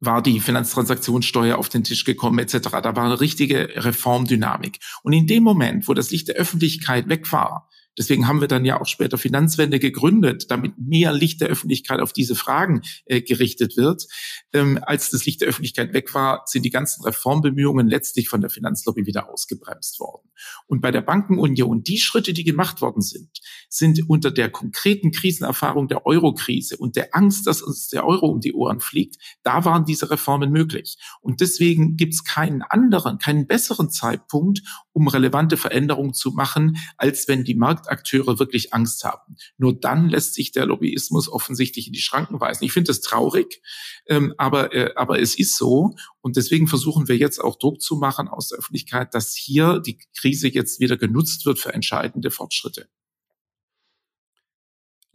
war 0.00 0.22
die 0.22 0.40
Finanztransaktionssteuer 0.40 1.58
auf 1.58 1.68
den 1.68 1.84
Tisch 1.84 2.04
gekommen 2.04 2.38
etc. 2.38 2.56
Da 2.82 2.96
war 2.96 3.04
eine 3.04 3.20
richtige 3.20 3.84
Reformdynamik. 3.84 4.78
Und 5.02 5.12
in 5.12 5.26
dem 5.26 5.42
Moment, 5.42 5.88
wo 5.88 5.94
das 5.94 6.10
Licht 6.10 6.28
der 6.28 6.36
Öffentlichkeit 6.36 7.08
weg 7.08 7.30
war, 7.32 7.68
Deswegen 7.98 8.28
haben 8.28 8.40
wir 8.40 8.48
dann 8.48 8.64
ja 8.64 8.80
auch 8.80 8.86
später 8.86 9.16
Finanzwende 9.16 9.78
gegründet, 9.78 10.50
damit 10.50 10.74
mehr 10.78 11.12
Licht 11.12 11.40
der 11.40 11.48
Öffentlichkeit 11.48 12.00
auf 12.00 12.12
diese 12.12 12.34
Fragen 12.34 12.82
äh, 13.06 13.22
gerichtet 13.22 13.76
wird. 13.76 14.06
Ähm, 14.52 14.78
als 14.82 15.10
das 15.10 15.24
Licht 15.24 15.40
der 15.40 15.48
Öffentlichkeit 15.48 15.92
weg 15.94 16.14
war, 16.14 16.42
sind 16.46 16.64
die 16.64 16.70
ganzen 16.70 17.04
Reformbemühungen 17.04 17.88
letztlich 17.88 18.28
von 18.28 18.40
der 18.40 18.50
Finanzlobby 18.50 19.06
wieder 19.06 19.30
ausgebremst 19.30 19.98
worden. 19.98 20.28
Und 20.66 20.80
bei 20.80 20.90
der 20.90 21.02
Bankenunion, 21.02 21.82
die 21.82 21.98
Schritte, 21.98 22.32
die 22.32 22.44
gemacht 22.44 22.80
worden 22.80 23.02
sind, 23.02 23.30
sind 23.68 24.00
unter 24.08 24.30
der 24.30 24.50
konkreten 24.50 25.12
Krisenerfahrung 25.12 25.88
der 25.88 26.06
Eurokrise 26.06 26.76
und 26.76 26.96
der 26.96 27.14
Angst, 27.14 27.46
dass 27.46 27.62
uns 27.62 27.88
der 27.88 28.06
Euro 28.06 28.26
um 28.26 28.40
die 28.40 28.52
Ohren 28.52 28.80
fliegt, 28.80 29.16
da 29.42 29.64
waren 29.64 29.84
diese 29.84 30.10
Reformen 30.10 30.50
möglich. 30.50 30.98
Und 31.20 31.40
deswegen 31.40 31.96
gibt 31.96 32.14
es 32.14 32.24
keinen 32.24 32.62
anderen, 32.62 33.18
keinen 33.18 33.46
besseren 33.46 33.90
Zeitpunkt, 33.90 34.62
um 34.92 35.08
relevante 35.08 35.56
Veränderungen 35.56 36.14
zu 36.14 36.32
machen, 36.32 36.78
als 36.96 37.28
wenn 37.28 37.44
die 37.44 37.54
Markt 37.54 37.86
Marktakteure 37.86 38.38
wirklich 38.38 38.72
Angst 38.72 39.04
haben. 39.04 39.36
Nur 39.58 39.78
dann 39.78 40.08
lässt 40.08 40.34
sich 40.34 40.52
der 40.52 40.66
Lobbyismus 40.66 41.28
offensichtlich 41.28 41.86
in 41.86 41.92
die 41.92 42.00
Schranken 42.00 42.40
weisen. 42.40 42.64
Ich 42.64 42.72
finde 42.72 42.88
das 42.88 43.00
traurig, 43.00 43.60
ähm, 44.08 44.34
aber, 44.36 44.74
äh, 44.74 44.92
aber 44.94 45.20
es 45.20 45.38
ist 45.38 45.56
so. 45.56 45.94
Und 46.20 46.36
deswegen 46.36 46.68
versuchen 46.68 47.08
wir 47.08 47.16
jetzt 47.16 47.38
auch 47.38 47.56
Druck 47.56 47.80
zu 47.80 47.96
machen 47.96 48.28
aus 48.28 48.48
der 48.48 48.58
Öffentlichkeit, 48.58 49.14
dass 49.14 49.34
hier 49.34 49.80
die 49.80 49.98
Krise 50.18 50.48
jetzt 50.48 50.80
wieder 50.80 50.96
genutzt 50.96 51.46
wird 51.46 51.58
für 51.58 51.72
entscheidende 51.72 52.30
Fortschritte. 52.30 52.88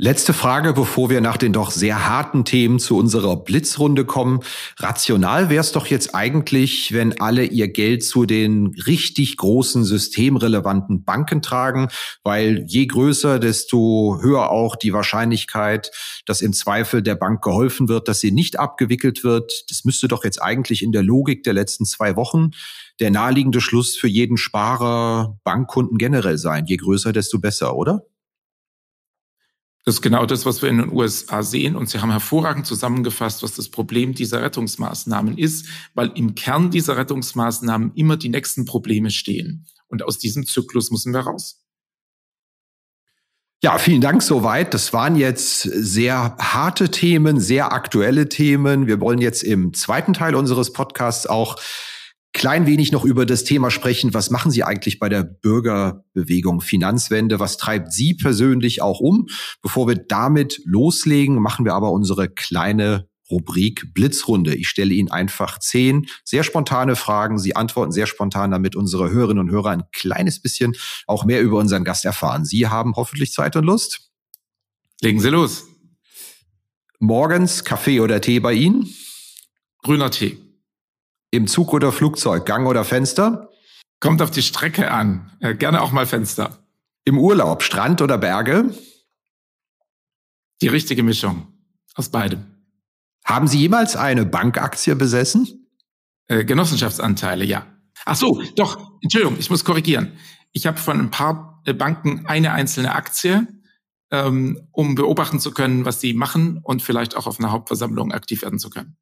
Letzte 0.04 0.34
Frage, 0.34 0.74
bevor 0.74 1.12
wir 1.12 1.22
nach 1.22 1.38
den 1.38 1.54
doch 1.54 1.70
sehr 1.70 2.10
harten 2.10 2.44
Themen 2.44 2.80
zu 2.80 2.98
unserer 2.98 3.38
Blitzrunde 3.38 4.04
kommen. 4.04 4.40
Rational 4.80 5.52
wäre 5.52 5.62
es 5.62 5.74
doch 5.74 5.86
jetzt 5.86 6.16
eigentlich, 6.16 6.92
wenn 6.92 7.22
alle 7.22 7.44
ihr 7.44 7.68
Geld 7.68 8.04
zu 8.04 8.26
den 8.26 8.74
richtig 8.88 9.38
großen 9.38 9.84
systemrelevanten 9.84 11.04
Banken 11.04 11.44
tragen, 11.44 11.90
weil 12.24 12.66
je 12.66 12.88
größer, 12.88 13.38
desto 13.38 14.18
höher 14.24 14.50
auch 14.50 14.76
die 14.76 14.92
Wahrscheinlichkeit, 14.92 15.92
dass 16.26 16.42
im 16.42 16.54
Zweifel 16.54 17.04
der 17.04 17.14
Bank 17.14 17.44
geholfen 17.44 17.88
wird, 17.88 18.08
dass 18.08 18.22
sie 18.22 18.32
nicht 18.32 18.58
abgewickelt 18.58 19.24
wird. 19.24 19.66
Das 19.70 19.86
müsste 19.86 20.08
doch 20.08 20.24
jetzt 20.24 20.42
eigentlich 20.42 20.82
in 20.82 20.94
der 20.94 21.04
Logik 21.04 21.44
der 21.44 21.54
letzten 21.54 21.86
zwei 21.86 22.16
Wochen 22.16 22.50
der 23.00 23.12
naheliegende 23.12 23.62
Schluss 23.62 23.96
für 23.96 24.08
jeden 24.08 24.38
Sparer, 24.38 25.38
Bankkunden 25.44 26.00
generell 26.00 26.40
sein. 26.40 26.66
Je 26.66 26.78
größer, 26.78 27.14
desto 27.14 27.38
besser, 27.38 27.76
oder? 27.76 28.02
Das 29.84 29.96
ist 29.96 30.02
genau 30.02 30.28
das, 30.28 30.46
was 30.46 30.62
wir 30.62 30.70
in 30.70 30.78
den 30.78 30.92
USA 30.92 31.42
sehen. 31.42 31.76
Und 31.76 31.90
Sie 31.90 32.00
haben 32.00 32.12
hervorragend 32.12 32.68
zusammengefasst, 32.68 33.42
was 33.42 33.56
das 33.56 33.70
Problem 33.70 34.14
dieser 34.14 34.42
Rettungsmaßnahmen 34.44 35.38
ist, 35.38 35.66
weil 35.96 36.12
im 36.16 36.36
Kern 36.36 36.70
dieser 36.70 36.98
Rettungsmaßnahmen 36.98 37.94
immer 37.96 38.18
die 38.18 38.30
nächsten 38.30 38.66
Probleme 38.66 39.10
stehen. 39.10 39.66
Und 39.88 40.04
aus 40.04 40.20
diesem 40.20 40.46
Zyklus 40.46 40.92
müssen 40.92 41.14
wir 41.14 41.22
raus. 41.22 41.62
Ja, 43.64 43.78
vielen 43.78 44.02
Dank 44.02 44.24
soweit. 44.24 44.74
Das 44.74 44.92
waren 44.92 45.16
jetzt 45.16 45.62
sehr 45.62 46.36
harte 46.40 46.90
Themen, 46.90 47.40
sehr 47.40 47.74
aktuelle 47.74 48.28
Themen. 48.28 48.88
Wir 48.88 49.00
wollen 49.00 49.20
jetzt 49.20 49.44
im 49.44 49.74
zweiten 49.74 50.14
Teil 50.14 50.34
unseres 50.34 50.74
Podcasts 50.74 51.28
auch 51.28 51.58
klein 52.34 52.66
wenig 52.66 52.92
noch 52.92 53.04
über 53.04 53.26
das 53.26 53.44
Thema 53.44 53.72
sprechen. 53.72 54.14
Was 54.14 54.30
machen 54.30 54.52
Sie 54.52 54.64
eigentlich 54.64 55.00
bei 55.00 55.10
der 55.10 55.24
Bürgerbewegung 55.24 56.62
Finanzwende? 56.62 57.40
Was 57.40 57.58
treibt 57.58 57.92
Sie 57.92 58.14
persönlich 58.14 58.82
auch 58.82 59.00
um? 59.00 59.28
Bevor 59.62 59.88
wir 59.88 59.96
damit 59.96 60.62
loslegen, 60.66 61.42
machen 61.42 61.66
wir 61.66 61.74
aber 61.74 61.92
unsere 61.92 62.30
kleine 62.30 63.08
Rubrik 63.30 63.94
Blitzrunde. 63.94 64.56
Ich 64.56 64.68
stelle 64.68 64.94
Ihnen 64.94 65.10
einfach 65.10 65.58
zehn 65.60 66.06
sehr 66.24 66.44
spontane 66.44 66.96
Fragen. 66.96 67.40
Sie 67.40 67.56
antworten 67.56 67.92
sehr 67.92 68.06
spontan, 68.06 68.52
damit 68.52 68.76
unsere 68.76 69.10
Hörerinnen 69.10 69.48
und 69.48 69.52
Hörer 69.52 69.70
ein 69.70 69.84
kleines 69.94 70.42
bisschen 70.42 70.76
auch 71.08 71.26
mehr 71.26 71.42
über 71.42 71.58
unseren 71.58 71.84
Gast 71.84 72.06
erfahren. 72.06 72.46
Sie 72.46 72.68
haben 72.68 72.96
hoffentlich 72.96 73.32
Zeit 73.32 73.56
und 73.56 73.64
Lust. 73.64 74.12
Legen 75.02 75.20
Sie 75.20 75.30
los. 75.30 75.66
Morgens 77.00 77.64
Kaffee 77.64 78.00
oder 78.00 78.22
Tee 78.22 78.40
bei 78.40 78.54
Ihnen? 78.54 78.88
Grüner 79.82 80.12
Tee. 80.12 80.51
Im 81.32 81.48
Zug 81.48 81.74
oder 81.74 81.92
Flugzeug, 81.92 82.46
Gang 82.46 82.68
oder 82.68 82.84
Fenster? 82.84 83.50
Kommt 84.02 84.22
auf 84.22 84.32
die 84.32 84.42
Strecke 84.42 84.92
an. 84.92 85.32
Äh, 85.40 85.56
gerne 85.56 85.82
auch 85.82 85.92
mal 85.92 86.06
Fenster. 86.06 86.60
Im 87.06 87.18
Urlaub, 87.18 87.64
Strand 87.64 88.02
oder 88.02 88.18
Berge? 88.18 88.76
Die 90.62 90.68
richtige 90.68 91.04
Mischung 91.04 91.48
aus 91.96 92.10
beidem. 92.10 92.46
Haben 93.26 93.48
Sie 93.48 93.60
jemals 93.60 93.96
eine 93.96 94.26
Bankaktie 94.26 94.96
besessen? 94.96 95.68
Äh, 96.28 96.44
Genossenschaftsanteile, 96.44 97.46
ja. 97.46 97.66
Ach 98.06 98.16
so, 98.16 98.42
doch, 98.56 98.92
Entschuldigung, 99.02 99.38
ich 99.40 99.50
muss 99.50 99.64
korrigieren. 99.64 100.18
Ich 100.52 100.66
habe 100.66 100.78
von 100.78 101.00
ein 101.00 101.12
paar 101.12 101.62
äh, 101.66 101.74
Banken 101.74 102.26
eine 102.26 102.52
einzelne 102.52 102.94
Aktie, 102.94 103.48
ähm, 104.12 104.68
um 104.72 104.96
beobachten 104.96 105.40
zu 105.40 105.54
können, 105.54 105.86
was 105.86 106.02
sie 106.02 106.14
machen 106.14 106.60
und 106.64 106.82
vielleicht 106.82 107.16
auch 107.16 107.28
auf 107.28 107.40
einer 107.40 107.52
Hauptversammlung 107.52 108.12
aktiv 108.12 108.42
werden 108.42 108.60
zu 108.60 108.70
können. 108.70 108.98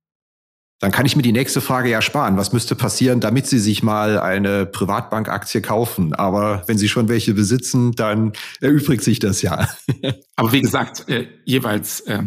Dann 0.79 0.91
kann 0.91 1.05
ich 1.05 1.17
mir 1.17 1.21
die 1.23 1.33
nächste 1.33 1.59
Frage 1.59 1.89
ja 1.89 2.01
sparen. 2.01 2.37
Was 2.37 2.53
müsste 2.53 2.73
passieren, 2.73 3.19
damit 3.19 3.47
Sie 3.47 3.59
sich 3.59 3.83
mal 3.83 4.17
eine 4.17 4.65
Privatbankaktie 4.65 5.61
kaufen? 5.61 6.13
Aber 6.13 6.63
wenn 6.67 6.77
Sie 6.77 6.87
schon 6.87 7.09
welche 7.09 7.33
besitzen, 7.33 7.91
dann 7.91 8.31
erübrigt 8.61 9.03
sich 9.03 9.19
das 9.19 9.41
ja. 9.41 9.67
Aber 10.37 10.53
wie 10.53 10.61
gesagt, 10.61 11.09
äh, 11.09 11.27
jeweils 11.43 11.99
äh, 12.01 12.23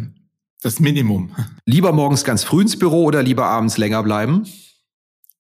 das 0.61 0.81
Minimum. 0.81 1.35
Lieber 1.65 1.93
morgens 1.93 2.25
ganz 2.25 2.45
früh 2.45 2.63
ins 2.63 2.79
Büro 2.79 3.05
oder 3.05 3.23
lieber 3.23 3.47
abends 3.47 3.79
länger 3.79 4.03
bleiben? 4.03 4.47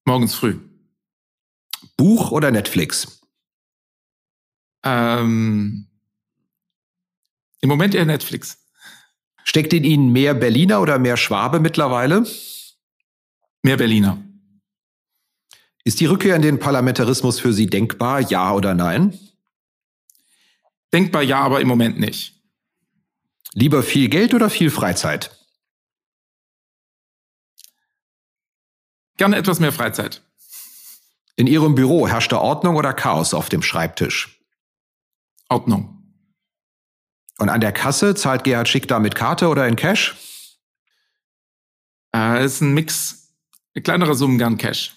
Morgens 0.06 0.34
früh. 0.34 0.58
Buch 1.98 2.32
oder 2.32 2.50
Netflix? 2.50 3.20
Ähm, 4.82 5.86
Im 7.60 7.68
Moment 7.68 7.94
eher 7.94 8.06
Netflix. 8.06 8.58
Steckt 9.44 9.72
in 9.74 9.84
Ihnen 9.84 10.12
mehr 10.12 10.34
Berliner 10.34 10.80
oder 10.80 10.98
mehr 10.98 11.18
Schwabe 11.18 11.60
mittlerweile? 11.60 12.24
Mehr 13.62 13.76
Berliner. 13.76 14.22
Ist 15.84 16.00
die 16.00 16.06
Rückkehr 16.06 16.36
in 16.36 16.42
den 16.42 16.58
Parlamentarismus 16.58 17.40
für 17.40 17.52
Sie 17.52 17.66
denkbar, 17.66 18.20
ja 18.20 18.52
oder 18.52 18.74
nein? 18.74 19.18
Denkbar 20.92 21.22
ja, 21.22 21.40
aber 21.40 21.60
im 21.60 21.68
Moment 21.68 21.98
nicht. 21.98 22.40
Lieber 23.54 23.82
viel 23.82 24.08
Geld 24.08 24.34
oder 24.34 24.50
viel 24.50 24.70
Freizeit? 24.70 25.38
Gerne 29.16 29.36
etwas 29.36 29.60
mehr 29.60 29.72
Freizeit. 29.72 30.22
In 31.36 31.46
Ihrem 31.46 31.74
Büro 31.74 32.08
herrscht 32.08 32.32
da 32.32 32.38
Ordnung 32.38 32.76
oder 32.76 32.92
Chaos 32.92 33.34
auf 33.34 33.48
dem 33.48 33.62
Schreibtisch? 33.62 34.40
Ordnung. 35.48 35.98
Und 37.38 37.48
an 37.48 37.60
der 37.60 37.72
Kasse 37.72 38.14
zahlt 38.14 38.44
Gerhard 38.44 38.68
Schick 38.68 38.88
da 38.88 38.98
mit 38.98 39.14
Karte 39.14 39.48
oder 39.48 39.66
in 39.66 39.76
Cash? 39.76 40.16
Äh, 42.14 42.44
ist 42.44 42.60
ein 42.60 42.74
Mix 42.74 43.21
kleinere 43.80 44.14
Summen 44.14 44.38
gern 44.38 44.58
Cash. 44.58 44.96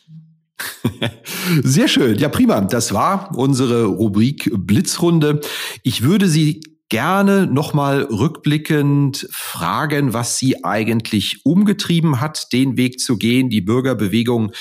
Sehr 1.63 1.87
schön. 1.87 2.17
Ja, 2.17 2.29
prima. 2.29 2.61
Das 2.61 2.93
war 2.93 3.35
unsere 3.37 3.85
Rubrik 3.85 4.49
Blitzrunde. 4.53 5.41
Ich 5.83 6.01
würde 6.01 6.27
Sie 6.27 6.61
gerne 6.89 7.47
nochmal 7.47 8.03
rückblickend 8.03 9.27
fragen, 9.31 10.13
was 10.13 10.37
Sie 10.37 10.63
eigentlich 10.63 11.45
umgetrieben 11.45 12.21
hat, 12.21 12.53
den 12.53 12.77
Weg 12.77 12.99
zu 12.99 13.17
gehen, 13.17 13.49
die 13.49 13.61
Bürgerbewegung 13.61 14.51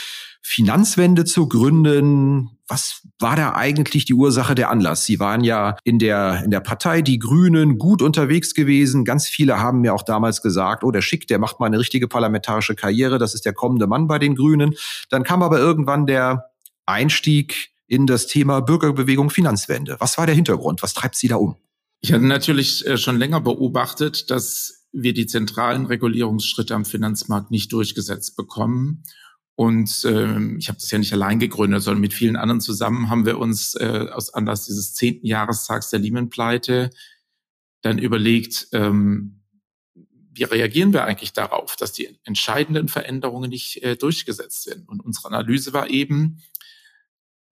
Finanzwende 0.43 1.25
zu 1.25 1.49
gründen. 1.49 2.54
Was 2.67 3.03
war 3.19 3.37
da 3.37 3.55
eigentlich 3.55 4.07
die 4.07 4.15
Ursache 4.15 4.55
der 4.55 4.71
Anlass? 4.71 5.05
Sie 5.05 5.21
waren 5.21 5.45
ja 5.45 5.77
in 5.85 5.99
der, 5.99 6.43
in 6.45 6.51
der 6.51 6.61
Partei 6.61 7.03
Die 7.03 7.19
Grünen 7.19 7.77
gut 7.79 8.01
unterwegs 8.01 8.55
gewesen. 8.55 9.05
Ganz 9.05 9.29
viele 9.29 9.61
haben 9.61 9.83
mir 9.83 9.95
auch 9.95 10.03
damals 10.03 10.41
gesagt, 10.41 10.83
oh, 10.83 10.91
der 10.91 11.03
Schick, 11.03 11.27
der 11.27 11.39
macht 11.39 11.61
mal 11.61 11.67
eine 11.67 11.79
richtige 11.79 12.09
parlamentarische 12.09 12.75
Karriere. 12.75 13.19
Das 13.19 13.35
ist 13.35 13.45
der 13.45 13.53
kommende 13.53 13.87
Mann 13.87 14.07
bei 14.07 14.19
den 14.19 14.35
Grünen. 14.35 14.75
Dann 15.11 15.25
kam 15.25 15.43
aber 15.43 15.59
irgendwann 15.59 16.07
der 16.07 16.51
Einstieg 16.87 17.71
in 17.87 18.07
das 18.07 18.27
Thema 18.27 18.61
Bürgerbewegung 18.61 19.29
Finanzwende. 19.29 19.97
Was 19.99 20.17
war 20.17 20.27
der 20.27 20.35
Hintergrund? 20.35 20.83
Was 20.83 20.95
treibt 20.95 21.17
Sie 21.17 21.29
da 21.29 21.37
um? 21.37 21.57
Ich 22.01 22.13
hatte 22.13 22.25
natürlich 22.25 22.87
äh, 22.87 22.97
schon 22.97 23.19
länger 23.19 23.41
beobachtet, 23.41 24.31
dass 24.31 24.87
wir 24.93 25.13
die 25.13 25.27
zentralen 25.27 25.87
Regulierungsschritte 25.87 26.75
am 26.75 26.85
Finanzmarkt 26.85 27.51
nicht 27.51 27.73
durchgesetzt 27.73 28.37
bekommen 28.37 29.03
und 29.57 30.05
ähm, 30.05 30.59
ich 30.59 30.69
habe 30.69 30.79
das 30.81 30.91
ja 30.91 30.99
nicht 30.99 31.13
allein 31.13 31.39
gegründet, 31.39 31.83
sondern 31.83 32.01
mit 32.01 32.13
vielen 32.13 32.37
anderen 32.37 32.61
zusammen 32.61 33.09
haben 33.09 33.25
wir 33.25 33.39
uns 33.39 33.75
äh, 33.77 34.09
aus 34.11 34.35
Anlass 34.35 34.67
dieses 34.67 34.95
zehnten 34.95 35.27
Jahrestags 35.27 35.91
der 35.91 36.01
Lehman-Pleite 36.01 36.91
dann 37.83 37.99
überlegt, 37.99 38.69
ähm, 38.73 39.43
wie 40.33 40.43
reagieren 40.43 40.93
wir 40.93 41.05
eigentlich 41.05 41.33
darauf, 41.33 41.77
dass 41.77 41.93
die 41.93 42.19
entscheidenden 42.25 42.89
Veränderungen 42.89 43.51
nicht 43.51 43.83
äh, 43.85 43.97
durchgesetzt 43.97 44.65
sind. 44.65 44.89
Und 44.89 45.01
unsere 45.05 45.29
Analyse 45.29 45.73
war 45.73 45.89
eben, 45.89 46.43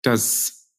dass 0.02 0.72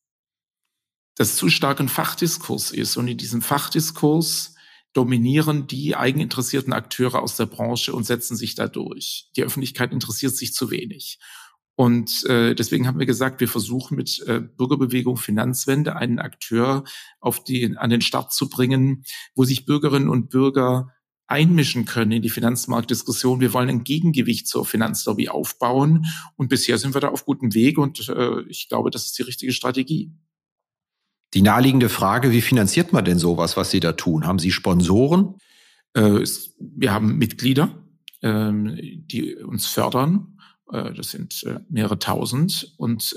das 1.14 1.36
zu 1.36 1.48
stark 1.48 1.78
ein 1.78 1.88
Fachdiskurs 1.88 2.72
ist. 2.72 2.96
Und 2.96 3.06
in 3.06 3.18
diesem 3.18 3.42
Fachdiskurs 3.42 4.51
dominieren 4.92 5.66
die 5.66 5.96
eigeninteressierten 5.96 6.72
Akteure 6.72 7.22
aus 7.22 7.36
der 7.36 7.46
Branche 7.46 7.92
und 7.94 8.04
setzen 8.04 8.36
sich 8.36 8.54
da 8.54 8.68
durch. 8.68 9.30
Die 9.36 9.42
Öffentlichkeit 9.42 9.92
interessiert 9.92 10.36
sich 10.36 10.52
zu 10.52 10.70
wenig. 10.70 11.18
Und 11.74 12.24
äh, 12.26 12.54
deswegen 12.54 12.86
haben 12.86 12.98
wir 12.98 13.06
gesagt, 13.06 13.40
wir 13.40 13.48
versuchen 13.48 13.96
mit 13.96 14.22
äh, 14.26 14.40
Bürgerbewegung 14.40 15.16
Finanzwende 15.16 15.96
einen 15.96 16.18
Akteur 16.18 16.84
auf 17.18 17.42
die, 17.42 17.76
an 17.76 17.88
den 17.88 18.02
Start 18.02 18.32
zu 18.32 18.50
bringen, 18.50 19.04
wo 19.34 19.44
sich 19.44 19.64
Bürgerinnen 19.64 20.10
und 20.10 20.28
Bürger 20.28 20.92
einmischen 21.26 21.86
können 21.86 22.12
in 22.12 22.22
die 22.22 22.28
Finanzmarktdiskussion. 22.28 23.40
Wir 23.40 23.54
wollen 23.54 23.70
ein 23.70 23.84
Gegengewicht 23.84 24.46
zur 24.46 24.66
Finanzlobby 24.66 25.30
aufbauen. 25.30 26.04
Und 26.36 26.48
bisher 26.48 26.76
sind 26.76 26.94
wir 26.94 27.00
da 27.00 27.08
auf 27.08 27.24
gutem 27.24 27.54
Weg 27.54 27.78
und 27.78 28.06
äh, 28.10 28.42
ich 28.48 28.68
glaube, 28.68 28.90
das 28.90 29.06
ist 29.06 29.18
die 29.18 29.22
richtige 29.22 29.52
Strategie. 29.52 30.12
Die 31.34 31.42
naheliegende 31.42 31.88
Frage, 31.88 32.30
wie 32.30 32.42
finanziert 32.42 32.92
man 32.92 33.04
denn 33.04 33.18
sowas, 33.18 33.56
was 33.56 33.70
Sie 33.70 33.80
da 33.80 33.92
tun? 33.92 34.26
Haben 34.26 34.38
Sie 34.38 34.52
Sponsoren? 34.52 35.36
Äh, 35.94 36.24
wir 36.58 36.92
haben 36.92 37.16
Mitglieder, 37.16 37.84
ähm, 38.22 38.76
die 38.78 39.36
uns 39.36 39.66
fördern. 39.66 40.38
Äh, 40.70 40.92
das 40.92 41.10
sind 41.10 41.42
äh, 41.44 41.60
mehrere 41.68 41.98
tausend 41.98 42.74
und 42.76 43.14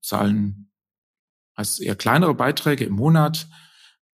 zahlen 0.00 0.70
als 1.54 1.78
eher 1.78 1.96
kleinere 1.96 2.34
Beiträge 2.34 2.84
im 2.84 2.94
Monat 2.94 3.48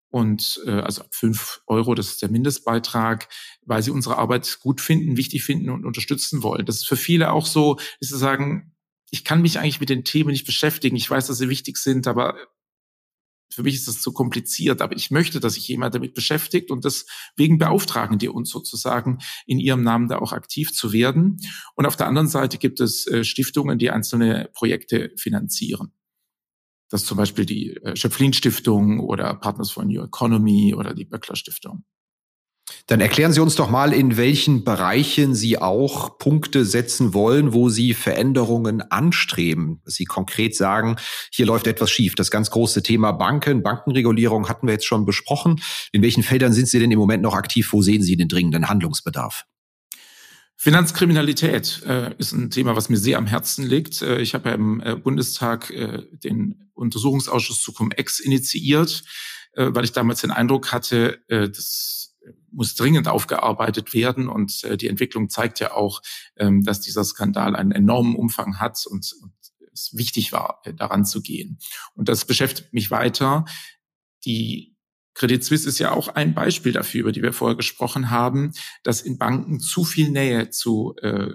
und 0.09 0.61
also 0.65 1.03
fünf 1.11 1.61
Euro, 1.67 1.93
das 1.93 2.07
ist 2.07 2.21
der 2.21 2.31
Mindestbeitrag, 2.31 3.27
weil 3.65 3.83
sie 3.83 3.91
unsere 3.91 4.17
Arbeit 4.17 4.59
gut 4.61 4.81
finden, 4.81 5.17
wichtig 5.17 5.43
finden 5.43 5.69
und 5.69 5.85
unterstützen 5.85 6.41
wollen. 6.41 6.65
Das 6.65 6.77
ist 6.77 6.87
für 6.87 6.95
viele 6.95 7.31
auch 7.31 7.45
so, 7.45 7.75
dass 7.99 8.09
sie 8.09 8.17
sagen, 8.17 8.73
ich 9.11 9.23
kann 9.23 9.41
mich 9.41 9.59
eigentlich 9.59 9.79
mit 9.79 9.89
den 9.89 10.03
Themen 10.03 10.31
nicht 10.31 10.45
beschäftigen. 10.45 10.95
Ich 10.95 11.09
weiß, 11.09 11.27
dass 11.27 11.37
sie 11.37 11.49
wichtig 11.49 11.77
sind, 11.77 12.07
aber 12.07 12.35
für 13.51 13.63
mich 13.63 13.75
ist 13.75 13.87
das 13.87 14.01
zu 14.01 14.11
kompliziert, 14.11 14.81
aber 14.81 14.95
ich 14.95 15.11
möchte, 15.11 15.39
dass 15.39 15.53
sich 15.53 15.67
jemand 15.67 15.95
damit 15.95 16.13
beschäftigt 16.13 16.69
und 16.71 16.85
deswegen 16.85 17.57
beauftragen 17.57 18.19
die 18.19 18.29
uns 18.29 18.49
sozusagen, 18.49 19.19
in 19.45 19.59
ihrem 19.59 19.83
Namen 19.83 20.07
da 20.07 20.19
auch 20.19 20.33
aktiv 20.33 20.73
zu 20.73 20.93
werden. 20.93 21.37
Und 21.75 21.85
auf 21.85 21.95
der 21.95 22.07
anderen 22.07 22.27
Seite 22.27 22.57
gibt 22.57 22.79
es 22.79 23.07
äh, 23.07 23.23
Stiftungen, 23.23 23.79
die 23.79 23.89
einzelne 23.89 24.49
Projekte 24.53 25.11
finanzieren. 25.17 25.91
Das 26.89 27.01
ist 27.01 27.07
zum 27.07 27.17
Beispiel 27.17 27.45
die 27.45 27.75
äh, 27.77 27.95
Schöpflin 27.95 28.33
Stiftung 28.33 28.99
oder 28.99 29.33
Partners 29.35 29.71
for 29.71 29.83
New 29.83 30.03
Economy 30.03 30.73
oder 30.75 30.93
die 30.93 31.05
Böckler 31.05 31.35
Stiftung. 31.35 31.83
Dann 32.87 33.01
erklären 33.01 33.33
Sie 33.33 33.41
uns 33.41 33.55
doch 33.55 33.69
mal, 33.69 33.93
in 33.93 34.15
welchen 34.15 34.63
Bereichen 34.63 35.35
Sie 35.35 35.57
auch 35.57 36.17
Punkte 36.17 36.65
setzen 36.65 37.13
wollen, 37.13 37.53
wo 37.53 37.69
Sie 37.69 37.93
Veränderungen 37.93 38.81
anstreben. 38.81 39.81
Sie 39.85 40.05
konkret 40.05 40.55
sagen, 40.55 40.95
hier 41.31 41.45
läuft 41.45 41.67
etwas 41.67 41.91
schief. 41.91 42.15
Das 42.15 42.31
ganz 42.31 42.49
große 42.49 42.83
Thema 42.83 43.11
Banken, 43.11 43.61
Bankenregulierung 43.61 44.47
hatten 44.47 44.67
wir 44.67 44.73
jetzt 44.73 44.85
schon 44.85 45.05
besprochen. 45.05 45.61
In 45.91 46.01
welchen 46.01 46.23
Feldern 46.23 46.53
sind 46.53 46.67
Sie 46.67 46.79
denn 46.79 46.91
im 46.91 46.99
Moment 46.99 47.23
noch 47.23 47.35
aktiv? 47.35 47.73
Wo 47.73 47.81
sehen 47.81 48.03
Sie 48.03 48.15
den 48.15 48.29
dringenden 48.29 48.69
Handlungsbedarf? 48.69 49.45
Finanzkriminalität 50.55 51.83
äh, 51.85 52.15
ist 52.17 52.31
ein 52.31 52.49
Thema, 52.49 52.75
was 52.75 52.89
mir 52.89 52.97
sehr 52.97 53.19
am 53.19 53.27
Herzen 53.27 53.65
liegt. 53.65 54.01
Äh, 54.01 54.21
ich 54.21 54.33
habe 54.33 54.49
ja 54.49 54.55
im 54.55 54.81
äh, 54.81 54.95
Bundestag 54.95 55.69
äh, 55.69 56.03
den 56.11 56.71
Untersuchungsausschuss 56.73 57.61
zu 57.61 57.73
Cum-Ex 57.73 58.19
initiiert, 58.19 59.03
äh, 59.53 59.67
weil 59.69 59.83
ich 59.83 59.91
damals 59.91 60.21
den 60.21 60.31
Eindruck 60.31 60.71
hatte, 60.71 61.21
äh, 61.27 61.47
das 61.47 62.16
muss 62.51 62.75
dringend 62.75 63.07
aufgearbeitet 63.07 63.93
werden. 63.93 64.29
Und 64.29 64.81
die 64.81 64.87
Entwicklung 64.87 65.29
zeigt 65.29 65.59
ja 65.59 65.73
auch, 65.73 66.01
ähm, 66.37 66.63
dass 66.63 66.81
dieser 66.81 67.03
Skandal 67.03 67.55
einen 67.55 67.71
enormen 67.71 68.15
Umfang 68.15 68.59
hat 68.59 68.85
und, 68.85 69.13
und 69.21 69.33
es 69.71 69.95
wichtig 69.95 70.31
war, 70.31 70.61
daran 70.75 71.05
zu 71.05 71.21
gehen. 71.21 71.59
Und 71.93 72.09
das 72.09 72.25
beschäftigt 72.25 72.73
mich 72.73 72.89
weiter. 72.89 73.45
Die 74.25 74.75
Credit 75.13 75.43
Suisse 75.43 75.67
ist 75.67 75.79
ja 75.79 75.91
auch 75.91 76.09
ein 76.09 76.35
Beispiel 76.35 76.71
dafür, 76.71 77.01
über 77.01 77.11
die 77.11 77.23
wir 77.23 77.33
vorher 77.33 77.57
gesprochen 77.57 78.11
haben, 78.11 78.53
dass 78.83 79.01
in 79.01 79.17
Banken 79.17 79.59
zu 79.59 79.83
viel 79.83 80.09
Nähe 80.09 80.49
zu 80.51 80.95
äh, 81.01 81.29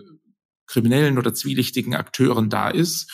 kriminellen 0.66 1.18
oder 1.18 1.34
zwielichtigen 1.34 1.94
Akteuren 1.94 2.48
da 2.48 2.70
ist. 2.70 3.10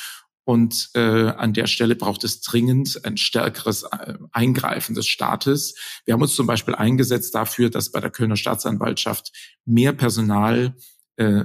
Und 0.49 0.89
äh, 0.95 1.29
an 1.29 1.53
der 1.53 1.67
Stelle 1.67 1.95
braucht 1.95 2.25
es 2.25 2.41
dringend 2.41 3.05
ein 3.05 3.19
stärkeres 3.19 3.83
äh, 3.83 4.15
Eingreifen 4.33 4.95
des 4.95 5.07
Staates. 5.07 5.75
Wir 6.07 6.15
haben 6.15 6.23
uns 6.23 6.35
zum 6.35 6.47
Beispiel 6.47 6.75
eingesetzt 6.75 7.35
dafür, 7.35 7.69
dass 7.69 7.93
bei 7.93 8.01
der 8.01 8.09
Kölner 8.09 8.37
Staatsanwaltschaft 8.37 9.31
mehr 9.67 9.93
Personal 9.93 10.75
äh, 11.17 11.45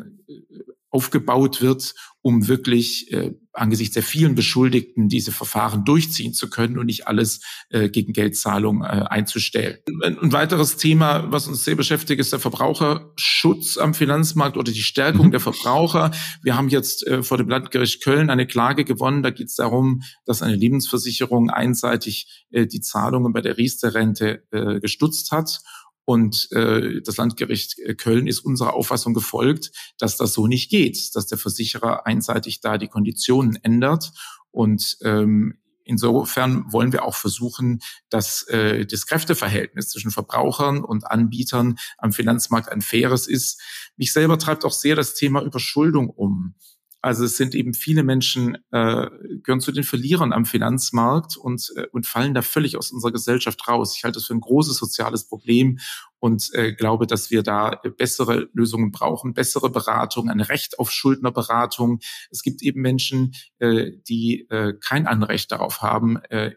aufgebaut 0.93 1.61
wird, 1.61 1.95
um 2.21 2.47
wirklich 2.47 3.11
äh, 3.11 3.31
angesichts 3.51 3.95
der 3.95 4.03
vielen 4.03 4.35
Beschuldigten 4.35 5.09
diese 5.09 5.31
Verfahren 5.31 5.83
durchziehen 5.85 6.33
zu 6.33 6.49
können 6.49 6.77
und 6.77 6.85
nicht 6.85 7.07
alles 7.07 7.41
äh, 7.69 7.89
gegen 7.89 8.13
Geldzahlung 8.13 8.83
äh, 8.83 9.05
einzustellen. 9.09 9.77
Ein 10.03 10.31
weiteres 10.31 10.77
Thema, 10.77 11.31
was 11.31 11.47
uns 11.47 11.63
sehr 11.63 11.75
beschäftigt, 11.75 12.21
ist 12.21 12.31
der 12.31 12.39
Verbraucherschutz 12.39 13.77
am 13.77 13.93
Finanzmarkt 13.93 14.55
oder 14.55 14.71
die 14.71 14.81
Stärkung 14.81 15.27
mhm. 15.27 15.31
der 15.31 15.39
Verbraucher. 15.39 16.11
Wir 16.43 16.55
haben 16.55 16.69
jetzt 16.69 17.05
äh, 17.07 17.23
vor 17.23 17.37
dem 17.37 17.49
Landgericht 17.49 18.03
Köln 18.03 18.29
eine 18.29 18.47
Klage 18.47 18.85
gewonnen. 18.85 19.23
Da 19.23 19.31
geht 19.31 19.47
es 19.47 19.55
darum, 19.55 20.03
dass 20.25 20.41
eine 20.41 20.55
Lebensversicherung 20.55 21.49
einseitig 21.49 22.45
äh, 22.51 22.67
die 22.67 22.81
Zahlungen 22.81 23.33
bei 23.33 23.41
der 23.41 23.57
Riester-Rente 23.57 24.43
äh, 24.51 24.79
gestutzt 24.79 25.31
hat. 25.31 25.59
Und 26.05 26.51
äh, 26.51 27.01
das 27.01 27.17
Landgericht 27.17 27.79
äh, 27.79 27.95
Köln 27.95 28.27
ist 28.27 28.39
unserer 28.39 28.73
Auffassung 28.73 29.13
gefolgt, 29.13 29.71
dass 29.97 30.17
das 30.17 30.33
so 30.33 30.47
nicht 30.47 30.69
geht, 30.69 31.15
dass 31.15 31.27
der 31.27 31.37
Versicherer 31.37 32.05
einseitig 32.05 32.59
da 32.59 32.77
die 32.77 32.89
Konditionen 32.89 33.57
ändert. 33.63 34.11
Und 34.51 34.97
ähm, 35.01 35.59
insofern 35.85 36.65
wollen 36.71 36.91
wir 36.91 37.03
auch 37.05 37.15
versuchen, 37.15 37.79
dass 38.09 38.43
äh, 38.47 38.85
das 38.85 39.05
Kräfteverhältnis 39.05 39.89
zwischen 39.89 40.11
Verbrauchern 40.11 40.83
und 40.83 41.09
Anbietern 41.09 41.77
am 41.97 42.11
Finanzmarkt 42.11 42.69
ein 42.69 42.81
faires 42.81 43.27
ist. 43.27 43.61
Mich 43.95 44.11
selber 44.11 44.37
treibt 44.37 44.65
auch 44.65 44.73
sehr 44.73 44.95
das 44.95 45.15
Thema 45.15 45.41
Überschuldung 45.41 46.09
um. 46.09 46.55
Also 47.03 47.25
es 47.25 47.35
sind 47.35 47.53
eben 47.53 47.73
viele 47.73 48.01
Menschen, 48.01 48.55
äh, 48.71 49.09
gehören 49.43 49.59
zu 49.59 49.73
den 49.73 49.83
Verlierern 49.83 50.31
am 50.31 50.45
Finanzmarkt 50.45 51.35
und, 51.35 51.73
äh, 51.75 51.85
und 51.91 52.07
fallen 52.07 52.33
da 52.33 52.41
völlig 52.41 52.77
aus 52.77 52.91
unserer 52.93 53.11
Gesellschaft 53.11 53.67
raus. 53.67 53.93
Ich 53.97 54.05
halte 54.05 54.19
das 54.19 54.27
für 54.27 54.33
ein 54.33 54.39
großes 54.39 54.77
soziales 54.77 55.27
Problem 55.27 55.79
und 56.23 56.53
äh, 56.53 56.71
glaube, 56.71 57.05
dass 57.05 57.31
wir 57.31 57.43
da 57.43 57.81
bessere 57.97 58.47
Lösungen 58.53 58.91
brauchen, 58.91 59.33
bessere 59.33 59.69
Beratung, 59.69 60.29
ein 60.29 60.39
Recht 60.39 60.79
auf 60.79 60.89
Schuldnerberatung. 60.89 61.99
Es 62.31 62.43
gibt 62.43 62.61
eben 62.61 62.79
Menschen, 62.79 63.33
äh, 63.59 63.91
die 64.07 64.47
äh, 64.49 64.71
kein 64.79 65.05
Anrecht 65.05 65.51
darauf 65.51 65.81
haben, 65.81 66.23
äh, 66.29 66.51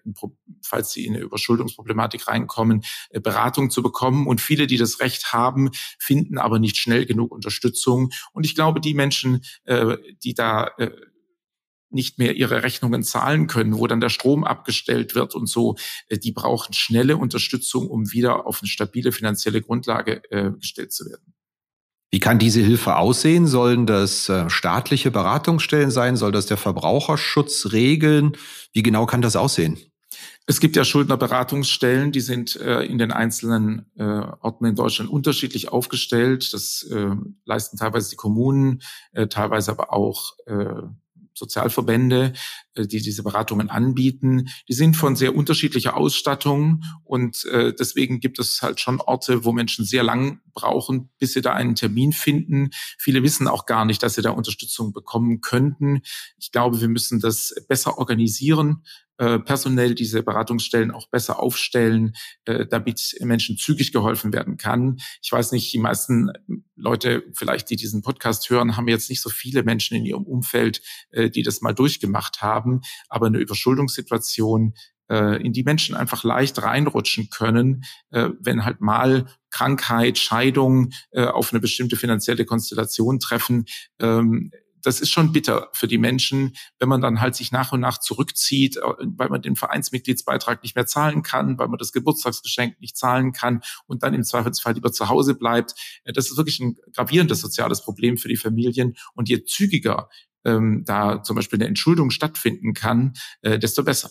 falls 0.62 0.92
sie 0.92 1.04
in 1.04 1.16
eine 1.16 1.24
Überschuldungsproblematik 1.24 2.28
reinkommen, 2.28 2.84
äh, 3.10 3.18
Beratung 3.18 3.70
zu 3.70 3.82
bekommen. 3.82 4.28
Und 4.28 4.40
viele, 4.40 4.68
die 4.68 4.76
das 4.76 5.00
Recht 5.00 5.32
haben, 5.32 5.70
finden 5.98 6.38
aber 6.38 6.60
nicht 6.60 6.76
schnell 6.76 7.04
genug 7.04 7.32
Unterstützung. 7.32 8.10
Und 8.32 8.46
ich 8.46 8.54
glaube, 8.54 8.80
die 8.80 8.94
Menschen, 8.94 9.42
äh, 9.64 9.96
die 10.22 10.34
da 10.34 10.70
äh, 10.78 10.92
nicht 11.90 12.18
mehr 12.18 12.34
ihre 12.34 12.62
Rechnungen 12.62 13.02
zahlen 13.02 13.46
können, 13.46 13.78
wo 13.78 13.86
dann 13.86 14.00
der 14.00 14.08
Strom 14.08 14.44
abgestellt 14.44 15.14
wird 15.14 15.34
und 15.34 15.48
so, 15.48 15.76
äh, 16.08 16.18
die 16.18 16.32
brauchen 16.32 16.72
schnelle 16.72 17.16
Unterstützung, 17.16 17.88
um 17.88 18.12
wieder 18.12 18.46
auf 18.46 18.60
eine 18.62 18.68
stabile 18.68 19.12
finanzielle 19.12 19.62
Grundlage 19.62 20.22
äh, 20.30 20.50
gestellt 20.52 20.92
zu 20.92 21.06
werden. 21.06 21.34
Wie 22.10 22.20
kann 22.20 22.38
diese 22.38 22.60
Hilfe 22.60 22.96
aussehen? 22.96 23.46
Sollen 23.46 23.86
das 23.86 24.28
äh, 24.28 24.48
staatliche 24.48 25.10
Beratungsstellen 25.10 25.90
sein? 25.90 26.16
Soll 26.16 26.32
das 26.32 26.46
der 26.46 26.56
Verbraucherschutz 26.56 27.72
regeln? 27.72 28.36
Wie 28.72 28.82
genau 28.82 29.06
kann 29.06 29.22
das 29.22 29.36
aussehen? 29.36 29.78
Es 30.46 30.60
gibt 30.60 30.76
ja 30.76 30.84
Schuldnerberatungsstellen, 30.84 32.12
die 32.12 32.20
sind 32.20 32.54
äh, 32.56 32.82
in 32.82 32.98
den 32.98 33.10
einzelnen 33.10 33.90
äh, 33.96 34.04
Orten 34.04 34.64
in 34.64 34.76
Deutschland 34.76 35.10
unterschiedlich 35.10 35.70
aufgestellt. 35.70 36.54
Das 36.54 36.84
äh, 36.84 37.16
leisten 37.44 37.76
teilweise 37.76 38.10
die 38.10 38.16
Kommunen, 38.16 38.82
teilweise 39.28 39.72
aber 39.72 39.92
auch 39.92 40.34
Sozialverbände, 41.36 42.32
äh, 42.74 42.86
die 42.86 43.00
diese 43.00 43.22
Beratungen 43.22 43.70
anbieten, 43.70 44.48
die 44.68 44.72
sind 44.72 44.96
von 44.96 45.16
sehr 45.16 45.36
unterschiedlicher 45.36 45.96
Ausstattung 45.96 46.82
und 47.04 47.44
äh, 47.46 47.72
deswegen 47.78 48.20
gibt 48.20 48.38
es 48.38 48.62
halt 48.62 48.80
schon 48.80 49.00
Orte, 49.00 49.44
wo 49.44 49.52
Menschen 49.52 49.84
sehr 49.84 50.02
lang 50.02 50.40
brauchen, 50.54 51.10
bis 51.18 51.34
sie 51.34 51.42
da 51.42 51.52
einen 51.52 51.74
Termin 51.74 52.12
finden. 52.12 52.70
Viele 52.98 53.22
wissen 53.22 53.48
auch 53.48 53.66
gar 53.66 53.84
nicht, 53.84 54.02
dass 54.02 54.14
sie 54.14 54.22
da 54.22 54.30
Unterstützung 54.30 54.92
bekommen 54.92 55.40
könnten. 55.40 56.00
Ich 56.38 56.50
glaube, 56.50 56.80
wir 56.80 56.88
müssen 56.88 57.20
das 57.20 57.54
besser 57.68 57.98
organisieren, 57.98 58.82
äh, 59.18 59.38
personell 59.38 59.94
diese 59.94 60.22
Beratungsstellen 60.22 60.90
auch 60.90 61.08
besser 61.08 61.40
aufstellen, 61.40 62.14
äh, 62.44 62.66
damit 62.66 63.16
Menschen 63.20 63.56
zügig 63.56 63.92
geholfen 63.92 64.32
werden 64.32 64.56
kann. 64.56 64.98
Ich 65.22 65.32
weiß 65.32 65.52
nicht, 65.52 65.72
die 65.72 65.78
meisten 65.78 66.30
Leute 66.74 67.24
vielleicht, 67.32 67.70
die 67.70 67.76
diesen 67.76 68.02
Podcast 68.02 68.50
hören, 68.50 68.76
haben 68.76 68.88
jetzt 68.88 69.08
nicht 69.08 69.22
so 69.22 69.30
viele 69.30 69.62
Menschen 69.62 69.96
in 69.96 70.04
ihrem 70.04 70.24
Umfeld, 70.24 70.82
äh, 71.10 71.30
die 71.30 71.42
das 71.42 71.60
mal 71.60 71.72
durchgemacht 71.72 72.42
haben, 72.42 72.80
aber 73.08 73.26
eine 73.26 73.38
Überschuldungssituation 73.38 74.74
äh, 75.08 75.40
in 75.42 75.52
die 75.52 75.62
Menschen 75.62 75.94
einfach 75.94 76.24
leicht 76.24 76.60
reinrutschen 76.62 77.30
können, 77.30 77.84
äh, 78.10 78.30
wenn 78.40 78.64
halt 78.64 78.80
mal 78.80 79.26
Krankheit, 79.50 80.18
Scheidung 80.18 80.90
äh, 81.12 81.24
auf 81.24 81.52
eine 81.52 81.60
bestimmte 81.60 81.96
finanzielle 81.96 82.44
Konstellation 82.44 83.20
treffen. 83.20 83.66
Das 84.86 85.00
ist 85.00 85.10
schon 85.10 85.32
bitter 85.32 85.68
für 85.72 85.88
die 85.88 85.98
Menschen, 85.98 86.56
wenn 86.78 86.88
man 86.88 87.00
dann 87.00 87.20
halt 87.20 87.34
sich 87.34 87.50
nach 87.50 87.72
und 87.72 87.80
nach 87.80 87.98
zurückzieht, 87.98 88.76
äh, 88.76 88.80
weil 89.16 89.28
man 89.28 89.42
den 89.42 89.56
Vereinsmitgliedsbeitrag 89.56 90.62
nicht 90.62 90.76
mehr 90.76 90.86
zahlen 90.86 91.22
kann, 91.22 91.58
weil 91.58 91.66
man 91.66 91.78
das 91.78 91.90
Geburtstagsgeschenk 91.90 92.80
nicht 92.80 92.96
zahlen 92.96 93.32
kann 93.32 93.62
und 93.86 94.04
dann 94.04 94.14
im 94.14 94.22
Zweifelsfall 94.22 94.74
lieber 94.74 94.92
zu 94.92 95.08
Hause 95.08 95.34
bleibt. 95.34 95.74
Äh, 96.04 96.12
das 96.12 96.30
ist 96.30 96.36
wirklich 96.36 96.60
ein 96.60 96.76
gravierendes 96.94 97.40
soziales 97.40 97.82
Problem 97.82 98.16
für 98.16 98.28
die 98.28 98.36
Familien. 98.36 98.96
Und 99.14 99.28
je 99.28 99.42
zügiger 99.42 100.08
ähm, 100.44 100.84
da 100.86 101.20
zum 101.20 101.34
Beispiel 101.34 101.58
eine 101.58 101.66
Entschuldung 101.66 102.10
stattfinden 102.10 102.72
kann, 102.72 103.14
äh, 103.42 103.58
desto 103.58 103.82
besser. 103.82 104.10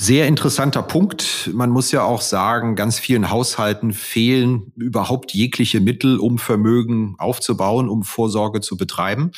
Sehr 0.00 0.26
interessanter 0.26 0.82
Punkt. 0.82 1.50
Man 1.52 1.68
muss 1.68 1.90
ja 1.90 2.04
auch 2.04 2.22
sagen, 2.22 2.76
ganz 2.76 2.98
vielen 2.98 3.30
Haushalten 3.30 3.92
fehlen 3.92 4.72
überhaupt 4.76 5.34
jegliche 5.34 5.80
Mittel, 5.80 6.18
um 6.18 6.38
Vermögen 6.38 7.16
aufzubauen, 7.18 7.90
um 7.90 8.04
Vorsorge 8.04 8.62
zu 8.62 8.78
betreiben. 8.78 9.32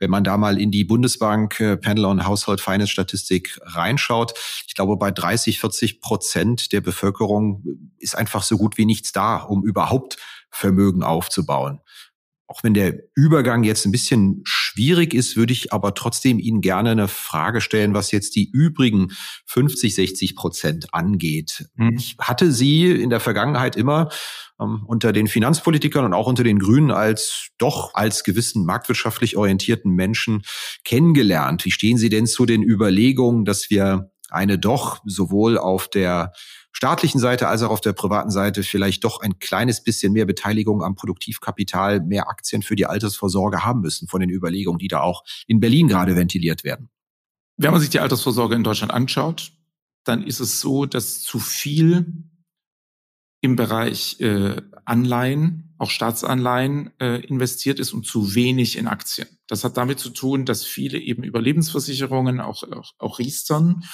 Wenn 0.00 0.10
man 0.10 0.24
da 0.24 0.36
mal 0.36 0.60
in 0.60 0.72
die 0.72 0.84
Bundesbank 0.84 1.60
äh, 1.60 1.76
Panel 1.76 2.06
on 2.06 2.26
Household 2.26 2.60
Finance 2.60 2.90
Statistik 2.90 3.60
reinschaut, 3.62 4.32
ich 4.66 4.74
glaube, 4.74 4.96
bei 4.96 5.10
30, 5.10 5.60
40 5.60 6.00
Prozent 6.00 6.72
der 6.72 6.80
Bevölkerung 6.80 7.62
ist 7.98 8.16
einfach 8.16 8.42
so 8.42 8.56
gut 8.56 8.78
wie 8.78 8.86
nichts 8.86 9.12
da, 9.12 9.36
um 9.36 9.62
überhaupt 9.62 10.16
Vermögen 10.50 11.04
aufzubauen. 11.04 11.80
Auch 12.50 12.64
wenn 12.64 12.74
der 12.74 12.94
Übergang 13.14 13.62
jetzt 13.62 13.86
ein 13.86 13.92
bisschen 13.92 14.42
schwierig 14.42 15.14
ist, 15.14 15.36
würde 15.36 15.52
ich 15.52 15.72
aber 15.72 15.94
trotzdem 15.94 16.40
Ihnen 16.40 16.60
gerne 16.60 16.90
eine 16.90 17.06
Frage 17.06 17.60
stellen, 17.60 17.94
was 17.94 18.10
jetzt 18.10 18.34
die 18.34 18.50
übrigen 18.50 19.12
50, 19.46 19.94
60 19.94 20.34
Prozent 20.34 20.92
angeht. 20.92 21.68
Mhm. 21.76 21.94
Ich 21.96 22.16
hatte 22.18 22.50
Sie 22.50 22.90
in 22.90 23.08
der 23.08 23.20
Vergangenheit 23.20 23.76
immer 23.76 24.08
ähm, 24.60 24.82
unter 24.84 25.12
den 25.12 25.28
Finanzpolitikern 25.28 26.04
und 26.04 26.12
auch 26.12 26.26
unter 26.26 26.42
den 26.42 26.58
Grünen 26.58 26.90
als 26.90 27.50
doch 27.56 27.94
als 27.94 28.24
gewissen 28.24 28.66
marktwirtschaftlich 28.66 29.36
orientierten 29.36 29.92
Menschen 29.92 30.42
kennengelernt. 30.82 31.64
Wie 31.64 31.70
stehen 31.70 31.98
Sie 31.98 32.08
denn 32.08 32.26
zu 32.26 32.46
den 32.46 32.64
Überlegungen, 32.64 33.44
dass 33.44 33.70
wir 33.70 34.10
eine 34.28 34.58
doch 34.58 35.02
sowohl 35.04 35.56
auf 35.56 35.86
der 35.86 36.32
staatlichen 36.72 37.18
Seite 37.18 37.48
als 37.48 37.62
auch 37.62 37.70
auf 37.70 37.80
der 37.80 37.92
privaten 37.92 38.30
Seite 38.30 38.62
vielleicht 38.62 39.04
doch 39.04 39.20
ein 39.20 39.38
kleines 39.38 39.82
bisschen 39.82 40.12
mehr 40.12 40.26
Beteiligung 40.26 40.82
am 40.82 40.94
Produktivkapital, 40.94 42.00
mehr 42.00 42.28
Aktien 42.28 42.62
für 42.62 42.76
die 42.76 42.86
Altersvorsorge 42.86 43.64
haben 43.64 43.80
müssen 43.80 44.08
von 44.08 44.20
den 44.20 44.30
Überlegungen, 44.30 44.78
die 44.78 44.88
da 44.88 45.00
auch 45.00 45.24
in 45.46 45.60
Berlin 45.60 45.88
gerade 45.88 46.16
ventiliert 46.16 46.64
werden. 46.64 46.90
Wenn 47.56 47.72
man 47.72 47.80
sich 47.80 47.90
die 47.90 48.00
Altersvorsorge 48.00 48.54
in 48.54 48.64
Deutschland 48.64 48.92
anschaut, 48.92 49.52
dann 50.04 50.22
ist 50.22 50.40
es 50.40 50.60
so, 50.60 50.86
dass 50.86 51.20
zu 51.20 51.38
viel 51.38 52.24
im 53.42 53.56
Bereich 53.56 54.20
äh, 54.20 54.56
Anleihen, 54.84 55.74
auch 55.78 55.90
Staatsanleihen 55.90 56.90
äh, 57.00 57.20
investiert 57.24 57.78
ist 57.78 57.92
und 57.92 58.06
zu 58.06 58.34
wenig 58.34 58.76
in 58.76 58.86
Aktien. 58.86 59.28
Das 59.46 59.64
hat 59.64 59.76
damit 59.76 59.98
zu 59.98 60.10
tun, 60.10 60.44
dass 60.44 60.64
viele 60.64 60.98
eben 60.98 61.22
über 61.22 61.40
Lebensversicherungen 61.40 62.40
auch, 62.40 62.64
auch, 62.64 62.92
auch 62.98 63.18
riestern. 63.18 63.84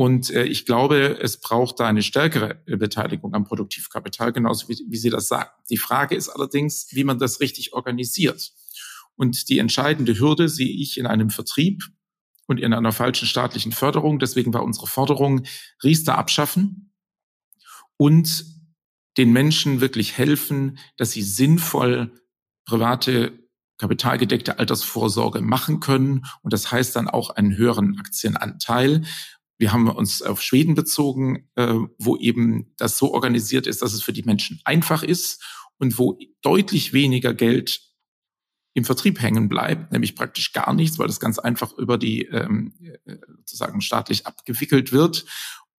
Und 0.00 0.30
äh, 0.30 0.44
ich 0.44 0.64
glaube, 0.64 1.18
es 1.20 1.40
braucht 1.40 1.78
da 1.78 1.86
eine 1.86 2.02
stärkere 2.02 2.62
äh, 2.64 2.78
Beteiligung 2.78 3.34
am 3.34 3.44
Produktivkapital, 3.44 4.32
genauso 4.32 4.66
wie, 4.70 4.78
wie 4.88 4.96
Sie 4.96 5.10
das 5.10 5.28
sagen. 5.28 5.50
Die 5.68 5.76
Frage 5.76 6.14
ist 6.14 6.30
allerdings, 6.30 6.86
wie 6.92 7.04
man 7.04 7.18
das 7.18 7.40
richtig 7.40 7.74
organisiert. 7.74 8.50
Und 9.16 9.50
die 9.50 9.58
entscheidende 9.58 10.18
Hürde 10.18 10.48
sehe 10.48 10.72
ich 10.72 10.96
in 10.96 11.06
einem 11.06 11.28
Vertrieb 11.28 11.82
und 12.46 12.56
in 12.56 12.72
einer 12.72 12.92
falschen 12.92 13.28
staatlichen 13.28 13.72
Förderung. 13.72 14.18
Deswegen 14.18 14.54
war 14.54 14.62
unsere 14.62 14.86
Forderung, 14.86 15.42
Riester 15.84 16.16
abschaffen 16.16 16.94
und 17.98 18.46
den 19.18 19.34
Menschen 19.34 19.82
wirklich 19.82 20.16
helfen, 20.16 20.78
dass 20.96 21.10
sie 21.10 21.22
sinnvoll 21.22 22.10
private 22.64 23.38
kapitalgedeckte 23.76 24.58
Altersvorsorge 24.58 25.42
machen 25.42 25.80
können. 25.80 26.24
Und 26.42 26.54
das 26.54 26.72
heißt 26.72 26.96
dann 26.96 27.08
auch 27.08 27.28
einen 27.28 27.56
höheren 27.56 27.98
Aktienanteil. 27.98 29.02
Wir 29.60 29.74
haben 29.74 29.90
uns 29.90 30.22
auf 30.22 30.40
Schweden 30.40 30.74
bezogen, 30.74 31.46
äh, 31.54 31.74
wo 31.98 32.16
eben 32.16 32.72
das 32.78 32.96
so 32.96 33.12
organisiert 33.12 33.66
ist, 33.66 33.82
dass 33.82 33.92
es 33.92 34.02
für 34.02 34.14
die 34.14 34.22
Menschen 34.22 34.58
einfach 34.64 35.02
ist 35.02 35.44
und 35.78 35.98
wo 35.98 36.18
deutlich 36.40 36.94
weniger 36.94 37.34
Geld 37.34 37.82
im 38.72 38.86
Vertrieb 38.86 39.20
hängen 39.20 39.50
bleibt, 39.50 39.92
nämlich 39.92 40.14
praktisch 40.14 40.54
gar 40.54 40.72
nichts, 40.72 40.98
weil 40.98 41.08
das 41.08 41.20
ganz 41.20 41.38
einfach 41.38 41.76
über 41.76 41.98
die 41.98 42.22
ähm, 42.22 42.72
äh, 43.04 43.16
sozusagen 43.36 43.82
staatlich 43.82 44.26
abgewickelt 44.26 44.92
wird. 44.92 45.26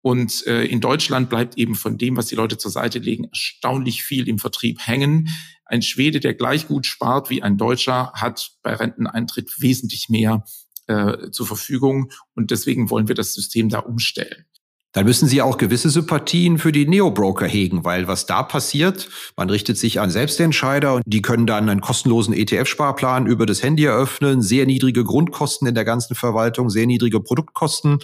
Und 0.01 0.45
äh, 0.45 0.63
in 0.65 0.79
Deutschland 0.79 1.31
bleibt 1.31 1.57
eben 1.57 1.73
von 1.73 1.97
dem, 1.97 2.17
was 2.17 2.27
die 2.27 2.35
Leute 2.35 2.59
zur 2.59 2.69
Seite 2.69 2.99
legen, 2.99 3.23
erstaunlich 3.25 4.03
viel 4.03 4.27
im 4.27 4.37
Vertrieb 4.37 4.85
hängen. 4.85 5.29
Ein 5.65 5.81
Schwede, 5.81 6.19
der 6.19 6.35
gleich 6.35 6.67
gut 6.67 6.85
spart 6.85 7.31
wie 7.31 7.41
ein 7.41 7.57
Deutscher, 7.57 8.11
hat 8.13 8.51
bei 8.61 8.75
Renteneintritt 8.75 9.59
wesentlich 9.59 10.07
mehr 10.07 10.43
äh, 10.87 11.29
zur 11.31 11.47
Verfügung. 11.47 12.11
Und 12.35 12.51
deswegen 12.51 12.89
wollen 12.89 13.07
wir 13.07 13.15
das 13.15 13.33
System 13.33 13.69
da 13.69 13.79
umstellen. 13.79 14.45
Dann 14.93 15.05
müssen 15.05 15.27
Sie 15.27 15.41
auch 15.41 15.57
gewisse 15.57 15.89
Sympathien 15.89 16.57
für 16.57 16.73
die 16.73 16.85
Neo-Broker 16.85 17.47
hegen, 17.47 17.85
weil 17.85 18.09
was 18.09 18.25
da 18.25 18.43
passiert, 18.43 19.07
man 19.37 19.49
richtet 19.49 19.77
sich 19.77 20.01
an 20.01 20.09
Selbstentscheider 20.09 20.95
und 20.95 21.03
die 21.05 21.21
können 21.21 21.47
dann 21.47 21.69
einen 21.69 21.79
kostenlosen 21.79 22.33
ETF-Sparplan 22.33 23.25
über 23.25 23.45
das 23.45 23.63
Handy 23.63 23.85
eröffnen, 23.85 24.41
sehr 24.41 24.65
niedrige 24.65 25.05
Grundkosten 25.05 25.65
in 25.65 25.75
der 25.75 25.85
ganzen 25.85 26.15
Verwaltung, 26.15 26.69
sehr 26.69 26.87
niedrige 26.87 27.21
Produktkosten, 27.21 27.99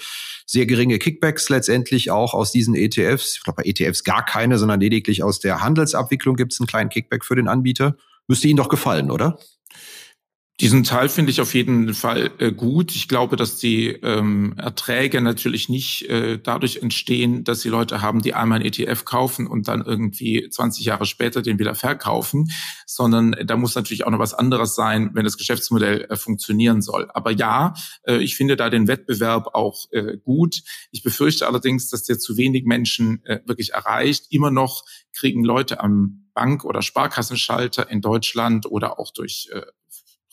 sehr 0.46 0.66
geringe 0.66 0.98
Kickbacks 0.98 1.50
letztendlich 1.50 2.10
auch 2.10 2.34
aus 2.34 2.54
diesen 2.54 2.74
ETFs. 2.74 3.36
Ich 3.36 3.44
glaube, 3.44 3.64
bei 3.64 3.70
ETFs 3.70 4.06
gar 4.06 4.24
keine, 4.24 4.58
sondern 4.58 4.80
lediglich 4.80 5.24
aus 5.24 5.42
der 5.42 5.60
Handelsabwicklung 5.62 6.38
gibt 6.38 6.54
es 6.54 6.62
einen 6.62 6.68
kleinen 6.68 6.90
Kickback 6.90 7.26
für 7.26 7.36
den 7.36 7.50
Anbieter. 7.50 7.98
Müsste 8.30 8.48
Ihnen 8.48 8.58
doch 8.58 8.70
gefallen, 8.70 9.12
oder? 9.12 9.38
Diesen 10.60 10.84
Teil 10.84 11.08
finde 11.08 11.30
ich 11.30 11.40
auf 11.40 11.54
jeden 11.54 11.94
Fall 11.94 12.32
äh, 12.40 12.52
gut. 12.52 12.96
Ich 12.96 13.08
glaube, 13.08 13.36
dass 13.36 13.58
die 13.58 13.90
ähm, 13.90 14.56
Erträge 14.58 15.22
natürlich 15.22 15.70
nicht 15.70 16.10
äh, 16.10 16.40
dadurch 16.40 16.78
entstehen, 16.78 17.44
dass 17.44 17.60
die 17.60 17.70
Leute 17.70 18.02
haben, 18.02 18.24
die 18.24 18.34
einmal 18.34 18.60
ein 18.60 18.66
ETF 18.66 19.06
kaufen 19.06 19.46
und 19.46 19.68
dann 19.68 19.86
irgendwie 19.86 20.50
20 20.50 20.84
Jahre 20.84 21.06
später 21.06 21.44
den 21.44 21.60
wieder 21.60 21.76
verkaufen, 21.76 22.50
sondern 22.88 23.36
da 23.46 23.56
muss 23.56 23.76
natürlich 23.76 24.08
auch 24.08 24.10
noch 24.10 24.18
was 24.18 24.34
anderes 24.34 24.74
sein, 24.74 25.12
wenn 25.14 25.26
das 25.26 25.38
Geschäftsmodell 25.38 26.08
äh, 26.10 26.16
funktionieren 26.16 26.82
soll. 26.82 27.08
Aber 27.14 27.30
ja, 27.30 27.76
äh, 28.08 28.18
ich 28.18 28.36
finde 28.36 28.56
da 28.56 28.72
den 28.72 28.88
Wettbewerb 28.88 29.54
auch 29.54 29.86
äh, 29.92 30.18
gut. 30.18 30.64
Ich 30.90 31.04
befürchte 31.04 31.46
allerdings, 31.46 31.92
dass 31.92 32.02
der 32.02 32.18
zu 32.18 32.36
wenig 32.36 32.66
Menschen 32.66 33.24
äh, 33.26 33.42
wirklich 33.46 33.74
erreicht. 33.74 34.26
Immer 34.32 34.50
noch 34.50 34.86
kriegen 35.14 35.44
Leute 35.44 35.82
am 35.82 36.24
Bank- 36.34 36.66
oder 36.66 36.82
Sparkassenschalter 36.82 37.92
in 37.92 38.02
Deutschland 38.02 38.66
oder 38.66 39.00
auch 39.00 39.12
durch 39.12 39.50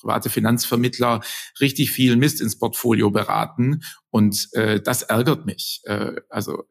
private 0.04 0.30
Finanzvermittler 0.30 1.20
richtig 1.60 1.90
viel 1.90 2.16
Mist 2.16 2.40
ins 2.40 2.58
Portfolio 2.58 3.10
beraten. 3.10 3.82
Und 4.10 4.48
äh, 4.52 4.80
das 4.80 5.02
ärgert 5.02 5.46
mich. 5.46 5.80
Äh, 5.84 6.12
also 6.28 6.64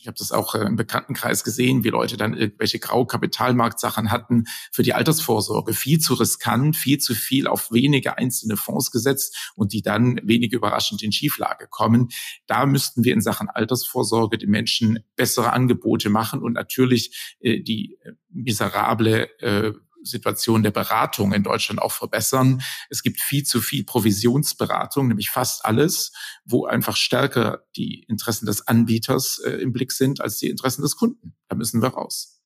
ich 0.00 0.06
habe 0.06 0.16
das 0.18 0.32
auch 0.32 0.54
äh, 0.54 0.64
im 0.64 0.76
Bekanntenkreis 0.76 1.44
gesehen, 1.44 1.84
wie 1.84 1.88
Leute 1.88 2.16
dann 2.16 2.34
irgendwelche 2.34 2.78
Graukapitalmarktsachen 2.78 4.10
hatten 4.10 4.44
für 4.72 4.82
die 4.82 4.94
Altersvorsorge. 4.94 5.74
Viel 5.74 5.98
zu 5.98 6.14
riskant, 6.14 6.76
viel 6.76 6.98
zu 6.98 7.14
viel 7.14 7.46
auf 7.46 7.72
wenige 7.72 8.16
einzelne 8.18 8.56
Fonds 8.56 8.90
gesetzt 8.90 9.52
und 9.54 9.72
die 9.72 9.82
dann 9.82 10.20
wenig 10.22 10.52
überraschend 10.52 11.02
in 11.02 11.12
Schieflage 11.12 11.66
kommen. 11.68 12.08
Da 12.46 12.66
müssten 12.66 13.04
wir 13.04 13.12
in 13.12 13.20
Sachen 13.20 13.48
Altersvorsorge 13.48 14.38
den 14.38 14.50
Menschen 14.50 15.00
bessere 15.16 15.52
Angebote 15.52 16.10
machen 16.10 16.42
und 16.42 16.52
natürlich 16.52 17.36
äh, 17.40 17.60
die 17.60 17.98
äh, 18.02 18.12
miserable 18.30 19.28
äh, 19.40 19.72
Situation 20.02 20.62
der 20.62 20.70
Beratung 20.70 21.32
in 21.32 21.42
Deutschland 21.42 21.80
auch 21.80 21.92
verbessern. 21.92 22.62
Es 22.90 23.02
gibt 23.02 23.20
viel 23.20 23.44
zu 23.44 23.60
viel 23.60 23.84
Provisionsberatung, 23.84 25.08
nämlich 25.08 25.30
fast 25.30 25.64
alles, 25.64 26.12
wo 26.44 26.66
einfach 26.66 26.96
stärker 26.96 27.64
die 27.76 28.04
Interessen 28.08 28.46
des 28.46 28.66
Anbieters 28.66 29.38
äh, 29.44 29.50
im 29.52 29.72
Blick 29.72 29.92
sind 29.92 30.20
als 30.20 30.38
die 30.38 30.48
Interessen 30.48 30.82
des 30.82 30.96
Kunden. 30.96 31.36
Da 31.48 31.56
müssen 31.56 31.82
wir 31.82 31.88
raus. 31.88 32.37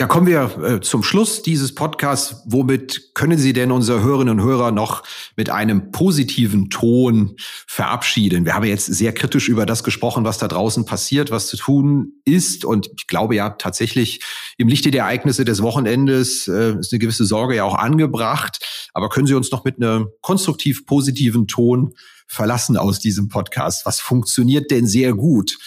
Ja, 0.00 0.06
kommen 0.06 0.28
wir 0.28 0.58
äh, 0.62 0.80
zum 0.80 1.02
Schluss 1.02 1.42
dieses 1.42 1.74
Podcasts. 1.74 2.44
Womit 2.46 3.14
können 3.14 3.36
Sie 3.36 3.52
denn 3.52 3.72
unsere 3.72 4.00
Hörerinnen 4.00 4.38
und 4.38 4.46
Hörer 4.46 4.70
noch 4.70 5.02
mit 5.34 5.50
einem 5.50 5.90
positiven 5.90 6.70
Ton 6.70 7.34
verabschieden? 7.66 8.44
Wir 8.44 8.54
haben 8.54 8.64
jetzt 8.64 8.86
sehr 8.86 9.12
kritisch 9.12 9.48
über 9.48 9.66
das 9.66 9.82
gesprochen, 9.82 10.24
was 10.24 10.38
da 10.38 10.46
draußen 10.46 10.84
passiert, 10.84 11.32
was 11.32 11.48
zu 11.48 11.56
tun 11.56 12.12
ist. 12.24 12.64
Und 12.64 12.88
ich 12.96 13.08
glaube 13.08 13.34
ja 13.34 13.50
tatsächlich 13.50 14.20
im 14.56 14.68
Lichte 14.68 14.92
der 14.92 15.02
Ereignisse 15.02 15.44
des 15.44 15.62
Wochenendes 15.62 16.46
äh, 16.46 16.78
ist 16.78 16.92
eine 16.92 17.00
gewisse 17.00 17.24
Sorge 17.24 17.56
ja 17.56 17.64
auch 17.64 17.74
angebracht. 17.74 18.64
Aber 18.94 19.08
können 19.08 19.26
Sie 19.26 19.34
uns 19.34 19.50
noch 19.50 19.64
mit 19.64 19.82
einem 19.82 20.10
konstruktiv 20.20 20.86
positiven 20.86 21.48
Ton 21.48 21.92
verlassen 22.28 22.76
aus 22.76 23.00
diesem 23.00 23.28
Podcast? 23.28 23.84
Was 23.84 23.98
funktioniert 23.98 24.70
denn 24.70 24.86
sehr 24.86 25.14
gut? 25.14 25.58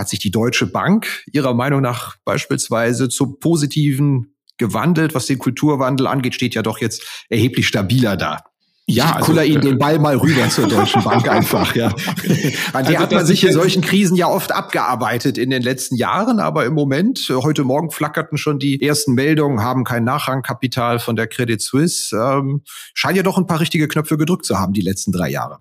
Hat 0.00 0.08
sich 0.08 0.18
die 0.18 0.30
Deutsche 0.30 0.66
Bank 0.66 1.24
Ihrer 1.30 1.52
Meinung 1.52 1.82
nach 1.82 2.16
beispielsweise 2.24 3.10
zum 3.10 3.38
Positiven 3.38 4.34
gewandelt? 4.56 5.14
Was 5.14 5.26
den 5.26 5.38
Kulturwandel 5.38 6.06
angeht, 6.06 6.34
steht 6.34 6.54
ja 6.54 6.62
doch 6.62 6.78
jetzt 6.78 7.26
erheblich 7.28 7.68
stabiler 7.68 8.16
da. 8.16 8.38
Ja, 8.86 9.12
also, 9.12 9.26
kuller 9.26 9.44
Ihnen 9.44 9.60
den 9.60 9.76
Ball 9.76 9.98
mal 9.98 10.16
rüber 10.16 10.48
zur 10.48 10.68
Deutschen 10.68 11.04
Bank 11.04 11.28
einfach, 11.30 11.76
ja. 11.76 11.88
An 12.72 12.86
der 12.86 12.86
also 12.86 12.98
hat 12.98 13.12
man 13.12 13.26
sich 13.26 13.44
in 13.44 13.52
solchen 13.52 13.82
Krisen 13.82 14.16
ja 14.16 14.26
oft 14.26 14.52
abgearbeitet 14.52 15.36
in 15.36 15.50
den 15.50 15.60
letzten 15.60 15.96
Jahren, 15.96 16.40
aber 16.40 16.64
im 16.64 16.72
Moment, 16.72 17.30
heute 17.30 17.62
Morgen 17.62 17.90
flackerten 17.90 18.38
schon 18.38 18.58
die 18.58 18.80
ersten 18.80 19.12
Meldungen, 19.12 19.60
haben 19.60 19.84
kein 19.84 20.04
Nachrangkapital 20.04 20.98
von 20.98 21.14
der 21.14 21.26
Credit 21.26 21.60
Suisse, 21.60 22.16
ähm, 22.16 22.62
scheint 22.94 23.18
ja 23.18 23.22
doch 23.22 23.36
ein 23.36 23.46
paar 23.46 23.60
richtige 23.60 23.86
Knöpfe 23.86 24.16
gedrückt 24.16 24.46
zu 24.46 24.58
haben 24.58 24.72
die 24.72 24.80
letzten 24.80 25.12
drei 25.12 25.28
Jahre. 25.28 25.58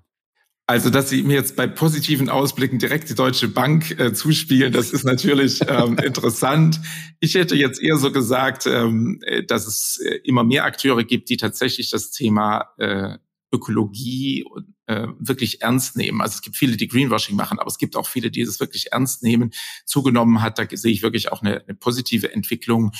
Also, 0.69 0.91
dass 0.91 1.09
Sie 1.09 1.23
mir 1.23 1.33
jetzt 1.33 1.55
bei 1.55 1.65
positiven 1.65 2.29
Ausblicken 2.29 2.77
direkt 2.77 3.09
die 3.09 3.15
Deutsche 3.15 3.47
Bank 3.47 3.99
äh, 3.99 4.13
zuspielen, 4.13 4.71
das 4.71 4.91
ist 4.91 5.03
natürlich 5.03 5.61
ähm, 5.67 5.97
interessant. 6.03 6.79
Ich 7.19 7.33
hätte 7.33 7.55
jetzt 7.55 7.81
eher 7.81 7.97
so 7.97 8.11
gesagt, 8.11 8.67
ähm, 8.67 9.19
äh, 9.23 9.43
dass 9.43 9.65
es 9.65 9.99
äh, 10.05 10.19
immer 10.23 10.43
mehr 10.43 10.65
Akteure 10.65 11.03
gibt, 11.03 11.31
die 11.31 11.37
tatsächlich 11.37 11.89
das 11.89 12.11
Thema 12.11 12.69
äh, 12.77 13.17
Ökologie 13.51 14.45
äh, 14.85 15.07
wirklich 15.17 15.63
ernst 15.63 15.97
nehmen. 15.97 16.21
Also 16.21 16.35
es 16.35 16.43
gibt 16.43 16.55
viele, 16.55 16.77
die 16.77 16.87
Greenwashing 16.87 17.35
machen, 17.35 17.57
aber 17.57 17.67
es 17.67 17.79
gibt 17.79 17.95
auch 17.95 18.05
viele, 18.05 18.29
die 18.29 18.41
es 18.41 18.59
wirklich 18.59 18.91
ernst 18.91 19.23
nehmen. 19.23 19.49
Zugenommen 19.87 20.43
hat, 20.43 20.59
da 20.59 20.67
sehe 20.71 20.91
ich 20.91 21.01
wirklich 21.01 21.31
auch 21.31 21.41
eine, 21.41 21.63
eine 21.63 21.73
positive 21.73 22.31
Entwicklung. 22.31 22.91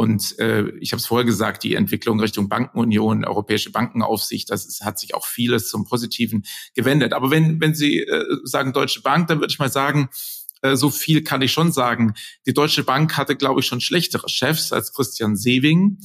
Und 0.00 0.38
äh, 0.38 0.70
ich 0.78 0.92
habe 0.92 1.00
es 1.00 1.04
vorher 1.04 1.26
gesagt, 1.26 1.62
die 1.62 1.74
Entwicklung 1.74 2.20
Richtung 2.20 2.48
Bankenunion, 2.48 3.22
europäische 3.22 3.70
Bankenaufsicht, 3.70 4.48
das 4.48 4.64
ist, 4.64 4.82
hat 4.82 4.98
sich 4.98 5.14
auch 5.14 5.26
vieles 5.26 5.68
zum 5.68 5.84
Positiven 5.84 6.46
gewendet. 6.74 7.12
Aber 7.12 7.30
wenn, 7.30 7.60
wenn 7.60 7.74
Sie 7.74 7.98
äh, 7.98 8.24
sagen 8.44 8.72
Deutsche 8.72 9.02
Bank, 9.02 9.28
dann 9.28 9.40
würde 9.40 9.52
ich 9.52 9.58
mal 9.58 9.70
sagen, 9.70 10.08
äh, 10.62 10.74
so 10.74 10.88
viel 10.88 11.22
kann 11.22 11.42
ich 11.42 11.52
schon 11.52 11.70
sagen. 11.70 12.14
Die 12.46 12.54
Deutsche 12.54 12.82
Bank 12.82 13.18
hatte, 13.18 13.36
glaube 13.36 13.60
ich, 13.60 13.66
schon 13.66 13.82
schlechtere 13.82 14.26
Chefs 14.30 14.72
als 14.72 14.94
Christian 14.94 15.36
Sewing. 15.36 15.98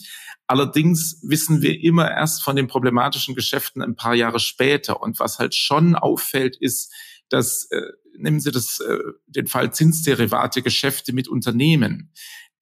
Allerdings 0.46 1.22
wissen 1.24 1.62
wir 1.62 1.82
immer 1.82 2.12
erst 2.12 2.44
von 2.44 2.58
den 2.58 2.68
problematischen 2.68 3.34
Geschäften 3.34 3.82
ein 3.82 3.96
paar 3.96 4.14
Jahre 4.14 4.42
später. 4.42 5.02
Und 5.02 5.22
was 5.22 5.40
halt 5.40 5.56
schon 5.56 5.96
auffällt, 5.96 6.58
ist, 6.58 6.92
dass, 7.30 7.72
äh, 7.72 7.82
nehmen 8.18 8.42
Sie 8.42 8.52
das, 8.52 8.82
äh, 8.82 8.98
den 9.28 9.48
Fall 9.48 9.72
Zinsderivate, 9.72 10.62
Geschäfte 10.62 11.14
mit 11.14 11.30
Unternehmen 11.30 12.12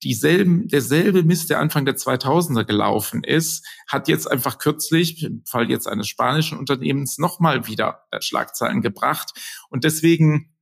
dieselben, 0.04 0.68
derselbe 0.68 1.22
Mist, 1.22 1.50
der 1.50 1.60
Anfang 1.60 1.84
der 1.84 1.96
2000er 1.96 2.64
gelaufen 2.64 3.24
ist, 3.24 3.66
hat 3.88 4.06
jetzt 4.06 4.30
einfach 4.30 4.58
kürzlich, 4.58 5.24
im 5.24 5.42
Fall 5.46 5.70
jetzt 5.70 5.88
eines 5.88 6.08
spanischen 6.08 6.58
Unternehmens, 6.58 7.18
nochmal 7.18 7.66
wieder 7.66 8.02
äh, 8.10 8.20
Schlagzeilen 8.20 8.82
gebracht. 8.82 9.32
Und 9.70 9.84
deswegen 9.84 10.54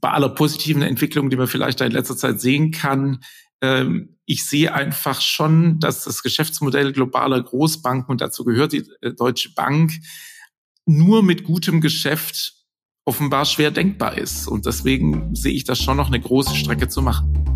bei 0.00 0.10
aller 0.10 0.28
positiven 0.28 0.82
Entwicklung, 0.82 1.30
die 1.30 1.36
man 1.36 1.48
vielleicht 1.48 1.80
da 1.80 1.86
in 1.86 1.92
letzter 1.92 2.16
Zeit 2.16 2.40
sehen 2.40 2.70
kann, 2.70 3.24
ähm, 3.62 4.18
ich 4.26 4.44
sehe 4.44 4.74
einfach 4.74 5.20
schon, 5.20 5.80
dass 5.80 6.04
das 6.04 6.22
Geschäftsmodell 6.22 6.92
globaler 6.92 7.42
Großbanken, 7.42 8.10
und 8.10 8.20
dazu 8.20 8.44
gehört 8.44 8.72
die 8.72 8.84
äh, 9.00 9.12
Deutsche 9.12 9.54
Bank, 9.54 9.92
nur 10.84 11.22
mit 11.22 11.44
gutem 11.44 11.80
Geschäft 11.80 12.54
offenbar 13.04 13.44
schwer 13.44 13.70
denkbar 13.70 14.18
ist. 14.18 14.48
Und 14.48 14.66
deswegen 14.66 15.34
sehe 15.34 15.52
ich 15.52 15.64
das 15.64 15.80
schon 15.80 15.96
noch 15.96 16.08
eine 16.08 16.20
große 16.20 16.54
Strecke 16.54 16.88
zu 16.88 17.02
machen. 17.02 17.55